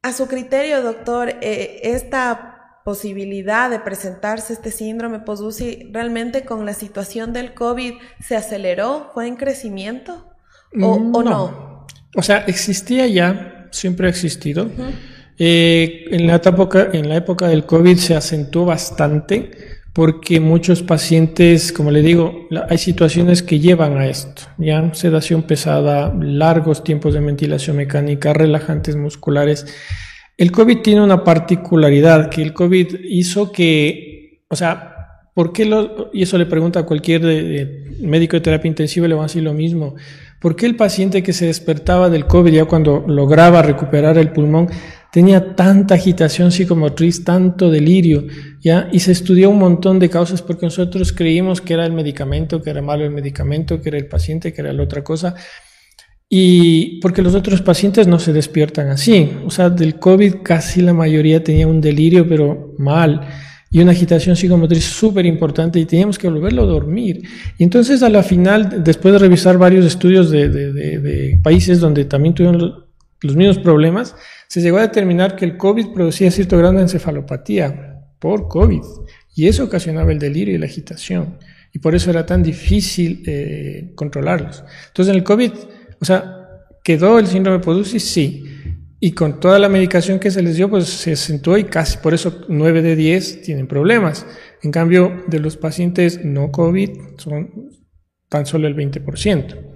A 0.00 0.14
su 0.14 0.28
criterio, 0.28 0.82
doctor, 0.82 1.34
eh, 1.42 1.80
esta 1.82 2.80
posibilidad 2.86 3.68
de 3.68 3.80
presentarse 3.80 4.54
este 4.54 4.70
síndrome 4.70 5.18
post-UCI 5.20 5.90
realmente 5.92 6.46
con 6.46 6.64
la 6.64 6.72
situación 6.72 7.34
del 7.34 7.52
COVID 7.52 7.94
se 8.20 8.34
aceleró, 8.34 9.10
fue 9.12 9.26
en 9.26 9.36
crecimiento 9.36 10.30
o, 10.80 10.94
o 10.94 11.22
no? 11.22 11.86
O 12.16 12.22
sea, 12.22 12.44
existía 12.46 13.06
ya 13.06 13.53
siempre 13.74 14.06
ha 14.06 14.10
existido. 14.10 14.70
Eh, 15.38 16.06
en, 16.10 16.26
la 16.26 16.36
época, 16.36 16.90
en 16.92 17.08
la 17.08 17.16
época 17.16 17.48
del 17.48 17.66
COVID 17.66 17.96
se 17.96 18.14
acentuó 18.14 18.64
bastante 18.64 19.50
porque 19.92 20.40
muchos 20.40 20.82
pacientes, 20.82 21.72
como 21.72 21.90
le 21.90 22.02
digo, 22.02 22.48
hay 22.68 22.78
situaciones 22.78 23.44
que 23.44 23.60
llevan 23.60 23.96
a 23.96 24.06
esto, 24.06 24.42
ya 24.58 24.92
sedación 24.92 25.44
pesada, 25.44 26.12
largos 26.20 26.82
tiempos 26.82 27.14
de 27.14 27.20
ventilación 27.20 27.76
mecánica, 27.76 28.32
relajantes 28.32 28.96
musculares. 28.96 29.66
El 30.36 30.50
COVID 30.50 30.78
tiene 30.82 31.00
una 31.00 31.22
particularidad, 31.22 32.28
que 32.28 32.42
el 32.42 32.52
COVID 32.52 33.04
hizo 33.04 33.52
que, 33.52 34.42
o 34.48 34.56
sea, 34.56 34.94
¿por 35.32 35.52
qué 35.52 35.64
lo, 35.64 36.10
y 36.12 36.24
eso 36.24 36.38
le 36.38 36.46
pregunta 36.46 36.80
a 36.80 36.86
cualquier 36.86 37.22
médico 38.00 38.36
de 38.36 38.40
terapia 38.40 38.68
intensiva, 38.68 39.06
le 39.06 39.14
va 39.14 39.22
a 39.22 39.26
decir 39.26 39.44
lo 39.44 39.52
mismo, 39.52 39.94
¿por 40.44 40.56
qué 40.56 40.66
el 40.66 40.76
paciente 40.76 41.22
que 41.22 41.32
se 41.32 41.46
despertaba 41.46 42.10
del 42.10 42.26
COVID 42.26 42.52
ya 42.52 42.66
cuando 42.66 43.02
lograba 43.08 43.62
recuperar 43.62 44.18
el 44.18 44.30
pulmón 44.30 44.68
tenía 45.10 45.56
tanta 45.56 45.94
agitación 45.94 46.52
psicomotriz, 46.52 47.24
tanto 47.24 47.70
delirio, 47.70 48.26
¿ya? 48.60 48.90
Y 48.92 49.00
se 49.00 49.12
estudió 49.12 49.48
un 49.48 49.58
montón 49.58 49.98
de 49.98 50.10
causas 50.10 50.42
porque 50.42 50.66
nosotros 50.66 51.14
creímos 51.14 51.62
que 51.62 51.72
era 51.72 51.86
el 51.86 51.94
medicamento, 51.94 52.60
que 52.60 52.68
era 52.68 52.82
malo 52.82 53.04
el 53.04 53.10
medicamento, 53.10 53.80
que 53.80 53.88
era 53.88 53.96
el 53.96 54.06
paciente, 54.06 54.52
que 54.52 54.60
era 54.60 54.74
la 54.74 54.82
otra 54.82 55.02
cosa. 55.02 55.34
Y 56.28 57.00
porque 57.00 57.22
los 57.22 57.34
otros 57.34 57.62
pacientes 57.62 58.06
no 58.06 58.18
se 58.18 58.34
despiertan 58.34 58.88
así. 58.88 59.30
O 59.46 59.50
sea, 59.50 59.70
del 59.70 59.98
COVID 59.98 60.42
casi 60.42 60.82
la 60.82 60.92
mayoría 60.92 61.42
tenía 61.42 61.66
un 61.66 61.80
delirio, 61.80 62.28
pero 62.28 62.74
mal. 62.76 63.26
Y 63.74 63.80
una 63.80 63.90
agitación 63.90 64.36
psicomotriz 64.36 64.84
súper 64.84 65.26
importante 65.26 65.80
y 65.80 65.84
teníamos 65.84 66.16
que 66.16 66.28
volverlo 66.28 66.62
a 66.62 66.66
dormir. 66.66 67.22
Y 67.58 67.64
entonces 67.64 68.04
a 68.04 68.08
la 68.08 68.22
final, 68.22 68.84
después 68.84 69.12
de 69.12 69.18
revisar 69.18 69.58
varios 69.58 69.84
estudios 69.84 70.30
de, 70.30 71.40
países 71.42 71.80
donde 71.80 72.04
también 72.04 72.36
tuvieron 72.36 72.86
los, 73.20 73.34
mismos 73.34 73.58
problemas, 73.58 74.14
se 74.46 74.60
llegó 74.60 74.78
a 74.78 74.82
determinar 74.82 75.34
que 75.34 75.44
el 75.44 75.56
COVID 75.56 75.88
producía 75.92 76.30
cierto 76.30 76.56
grado 76.56 76.74
de 76.74 76.82
encefalopatía 76.82 78.00
por 78.20 78.46
COVID 78.46 78.82
y 79.34 79.48
eso 79.48 79.64
ocasionaba 79.64 80.12
el 80.12 80.20
delirio 80.20 80.54
y 80.54 80.58
la 80.58 80.66
agitación 80.66 81.38
y 81.72 81.80
por 81.80 81.96
eso 81.96 82.10
era 82.10 82.24
tan 82.24 82.44
difícil 82.44 83.24
eh, 83.26 83.90
controlarlos. 83.96 84.62
Entonces 84.86 85.10
en 85.10 85.18
el 85.18 85.24
COVID, 85.24 85.50
o 86.00 86.04
sea, 86.04 86.44
quedó 86.84 87.18
el 87.18 87.26
síndrome 87.26 87.58
de 87.58 87.84
sí, 87.98 88.44
y 89.00 89.12
con 89.12 89.40
toda 89.40 89.58
la 89.58 89.68
medicación 89.68 90.18
que 90.18 90.30
se 90.30 90.42
les 90.42 90.56
dio, 90.56 90.70
pues 90.70 90.86
se 90.86 91.12
acentuó 91.12 91.58
y 91.58 91.64
casi 91.64 91.98
por 91.98 92.14
eso 92.14 92.44
9 92.48 92.82
de 92.82 92.96
10 92.96 93.42
tienen 93.42 93.66
problemas. 93.66 94.26
En 94.62 94.70
cambio, 94.70 95.24
de 95.26 95.40
los 95.40 95.56
pacientes 95.56 96.24
no 96.24 96.50
COVID 96.50 97.18
son 97.18 97.70
tan 98.28 98.46
solo 98.46 98.66
el 98.66 98.74
20%. 98.74 99.74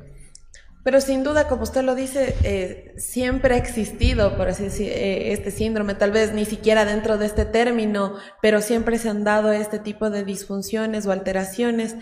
Pero 0.88 1.02
sin 1.02 1.22
duda, 1.22 1.48
como 1.48 1.64
usted 1.64 1.82
lo 1.82 1.94
dice, 1.94 2.34
eh, 2.44 2.94
siempre 2.96 3.54
ha 3.54 3.58
existido, 3.58 4.38
por 4.38 4.48
así 4.48 4.64
decir, 4.64 4.90
eh, 4.90 5.32
este 5.32 5.50
síndrome, 5.50 5.94
tal 5.94 6.12
vez 6.12 6.32
ni 6.32 6.46
siquiera 6.46 6.86
dentro 6.86 7.18
de 7.18 7.26
este 7.26 7.44
término, 7.44 8.14
pero 8.40 8.62
siempre 8.62 8.96
se 8.96 9.10
han 9.10 9.22
dado 9.22 9.52
este 9.52 9.78
tipo 9.78 10.08
de 10.08 10.24
disfunciones 10.24 11.04
o 11.06 11.12
alteraciones. 11.12 11.96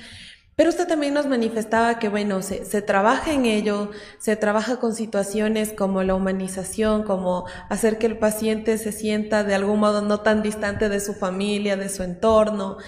Pero 0.56 0.70
usted 0.70 0.88
también 0.88 1.12
nos 1.12 1.26
manifestaba 1.26 1.98
que, 1.98 2.08
bueno, 2.08 2.40
se, 2.40 2.64
se, 2.64 2.80
trabaja 2.80 3.32
en 3.34 3.44
ello, 3.44 3.90
se 4.18 4.36
trabaja 4.36 4.78
con 4.78 4.94
situaciones 4.94 5.74
como 5.74 6.02
la 6.02 6.14
humanización, 6.14 7.02
como 7.02 7.44
hacer 7.68 7.98
que 7.98 8.06
el 8.06 8.18
paciente 8.18 8.78
se 8.78 8.90
sienta 8.90 9.44
de 9.44 9.54
algún 9.54 9.80
modo 9.80 10.00
no 10.00 10.20
tan 10.20 10.42
distante 10.42 10.88
de 10.88 11.00
su 11.00 11.12
familia, 11.12 11.76
de 11.76 11.90
su 11.90 12.02
entorno. 12.02 12.78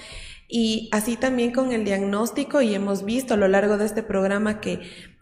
Y 0.49 0.89
así 0.93 1.17
también 1.17 1.53
con 1.53 1.73
el 1.73 1.85
diagnóstico, 1.85 2.63
y 2.63 2.75
hemos 2.75 3.05
visto 3.05 3.35
a 3.35 3.37
lo 3.37 3.49
largo 3.49 3.77
de 3.77 3.85
este 3.85 4.03
programa 4.03 4.61
que 4.61 4.81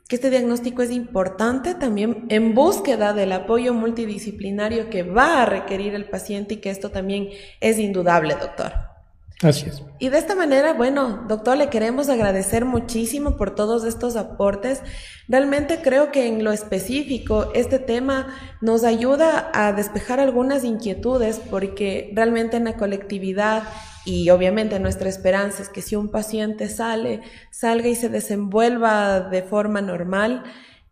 que 0.09 0.15
este 0.15 0.31
diagnóstico 0.31 0.83
es 0.83 0.93
importante 0.93 1.75
también 1.75 2.27
en 2.29 2.55
búsqueda 2.55 3.13
del 3.13 3.33
apoyo 3.33 3.75
multidisciplinario 3.75 4.89
que 4.89 5.03
va 5.03 5.43
a 5.43 5.47
requerir 5.47 5.97
el 5.97 6.09
paciente 6.09 6.55
y 6.55 6.57
que 6.59 6.71
esto 6.71 6.91
también 6.91 7.31
es 7.61 7.79
indudable, 7.81 8.35
doctor. 8.35 8.96
Así 9.42 9.68
es. 9.68 9.83
Y 9.99 10.09
de 10.09 10.18
esta 10.18 10.35
manera, 10.35 10.72
bueno, 10.72 11.25
doctor, 11.29 11.59
le 11.59 11.68
queremos 11.68 12.09
agradecer 12.09 12.64
muchísimo 12.64 13.37
por 13.37 13.55
todos 13.55 13.85
estos 13.85 14.16
aportes. 14.16 14.81
Realmente 15.29 15.81
creo 15.83 16.11
que 16.11 16.27
en 16.27 16.42
lo 16.42 16.53
específico 16.53 17.51
este 17.55 17.79
tema 17.79 18.29
nos 18.62 18.83
ayuda 18.83 19.51
a 19.53 19.75
despejar 19.75 20.20
algunas 20.20 20.64
inquietudes 20.64 21.38
porque 21.51 22.11
realmente 22.14 22.57
en 22.57 22.64
la 22.64 22.79
colectividad 22.79 23.64
y 24.07 24.31
obviamente 24.31 24.79
nuestra 24.79 25.09
esperanza 25.09 25.62
es 25.62 25.68
que 25.68 25.83
si 25.83 25.96
un 25.96 26.11
paciente 26.11 26.70
sale, 26.70 27.20
salga 27.51 27.88
y 27.88 27.94
se 27.94 28.09
desenvuelva 28.09 29.20
de 29.20 29.42
forma 29.42 29.83
normal, 29.83 30.44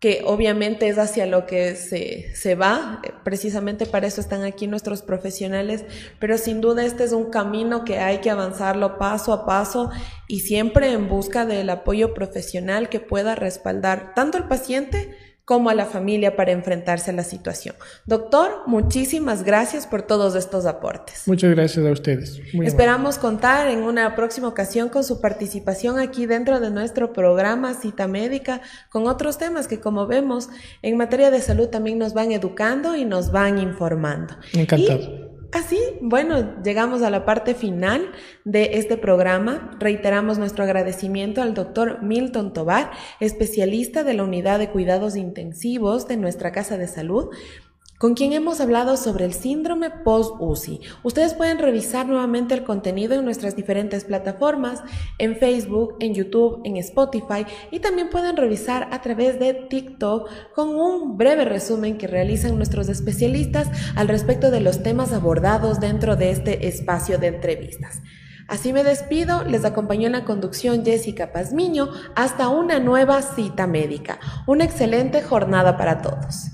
que 0.05 0.21
obviamente 0.23 0.87
es 0.87 0.99
hacia 0.99 1.25
lo 1.25 1.47
que 1.47 1.75
se, 1.75 2.29
se, 2.35 2.53
va, 2.53 3.01
precisamente 3.23 3.87
para 3.87 4.05
eso 4.05 4.21
están 4.21 4.43
aquí 4.43 4.67
nuestros 4.67 5.01
profesionales, 5.01 5.83
pero 6.19 6.37
sin 6.37 6.61
duda 6.61 6.85
este 6.85 7.05
es 7.05 7.11
un 7.11 7.31
camino 7.31 7.83
que 7.83 7.97
hay 7.97 8.19
que 8.19 8.29
avanzarlo 8.29 8.99
paso 8.99 9.33
a 9.33 9.47
paso 9.47 9.89
y 10.27 10.41
siempre 10.41 10.91
en 10.91 11.09
busca 11.09 11.47
del 11.47 11.71
apoyo 11.71 12.13
profesional 12.13 12.87
que 12.87 12.99
pueda 12.99 13.33
respaldar 13.33 14.13
tanto 14.13 14.37
al 14.37 14.47
paciente 14.47 15.17
como 15.45 15.69
a 15.69 15.75
la 15.75 15.85
familia 15.85 16.35
para 16.35 16.51
enfrentarse 16.51 17.11
a 17.11 17.13
la 17.13 17.23
situación. 17.23 17.75
Doctor, 18.05 18.63
muchísimas 18.65 19.43
gracias 19.43 19.85
por 19.85 20.01
todos 20.01 20.35
estos 20.35 20.65
aportes. 20.65 21.27
Muchas 21.27 21.51
gracias 21.51 21.85
a 21.85 21.91
ustedes. 21.91 22.41
Esperamos 22.63 23.19
contar 23.19 23.67
en 23.69 23.83
una 23.83 24.15
próxima 24.15 24.47
ocasión 24.47 24.89
con 24.89 25.03
su 25.03 25.21
participación 25.21 25.99
aquí 25.99 26.25
dentro 26.25 26.59
de 26.59 26.71
nuestro 26.71 27.13
programa 27.13 27.75
Cita 27.75 28.07
Médica 28.07 28.61
con 28.89 29.07
otros 29.07 29.37
temas 29.37 29.67
que 29.67 29.79
como 29.79 30.07
vemos 30.07 30.49
en 30.81 30.97
materia 30.97 31.29
de 31.29 31.41
salud 31.41 31.67
también 31.67 31.99
nos 31.99 32.13
van 32.13 32.31
educando 32.31 32.95
y 32.95 33.05
nos 33.05 33.31
van 33.31 33.59
informando. 33.59 34.35
Encantado. 34.53 35.24
Así, 35.51 35.79
bueno, 36.01 36.61
llegamos 36.63 37.01
a 37.01 37.09
la 37.09 37.25
parte 37.25 37.55
final 37.55 38.11
de 38.43 38.71
este 38.73 38.97
programa. 38.97 39.71
Reiteramos 39.79 40.37
nuestro 40.37 40.63
agradecimiento 40.63 41.41
al 41.41 41.53
doctor 41.53 42.01
Milton 42.03 42.53
Tobar, 42.53 42.91
especialista 43.19 44.03
de 44.03 44.13
la 44.13 44.23
unidad 44.23 44.59
de 44.59 44.69
cuidados 44.69 45.15
intensivos 45.15 46.07
de 46.07 46.17
nuestra 46.17 46.51
Casa 46.51 46.77
de 46.77 46.87
Salud, 46.87 47.29
con 48.05 48.13
quien 48.13 48.33
hemos 48.33 48.61
hablado 48.61 48.97
sobre 48.97 49.25
el 49.25 49.33
síndrome 49.33 49.89
post-UCI. 49.89 50.79
Ustedes 51.01 51.33
pueden 51.33 51.57
revisar 51.57 52.05
nuevamente 52.05 52.53
el 52.53 52.63
contenido 52.63 53.15
en 53.15 53.25
nuestras 53.25 53.55
diferentes 53.55 54.03
plataformas, 54.03 54.83
en 55.17 55.37
Facebook, 55.37 55.95
en 55.99 56.13
YouTube, 56.13 56.61
en 56.65 56.77
Spotify 56.77 57.47
y 57.71 57.79
también 57.79 58.11
pueden 58.11 58.37
revisar 58.37 58.89
a 58.91 59.01
través 59.01 59.39
de 59.39 59.55
TikTok 59.55 60.29
con 60.53 60.75
un 60.75 61.17
breve 61.17 61.45
resumen 61.45 61.97
que 61.97 62.05
realizan 62.05 62.57
nuestros 62.57 62.89
especialistas 62.89 63.69
al 63.95 64.07
respecto 64.07 64.51
de 64.51 64.61
los 64.61 64.83
temas 64.83 65.11
abordados 65.11 65.79
dentro 65.79 66.15
de 66.15 66.29
este 66.29 66.67
espacio 66.67 67.17
de 67.17 67.25
entrevistas. 67.25 68.03
Así 68.47 68.71
me 68.71 68.83
despido, 68.83 69.43
les 69.45 69.65
acompañó 69.65 70.05
en 70.05 70.13
la 70.13 70.25
conducción 70.25 70.85
Jessica 70.85 71.33
Pazmiño 71.33 71.89
hasta 72.15 72.49
una 72.49 72.79
nueva 72.79 73.23
cita 73.23 73.65
médica. 73.65 74.19
Una 74.45 74.63
excelente 74.63 75.23
jornada 75.23 75.75
para 75.75 76.03
todos. 76.03 76.51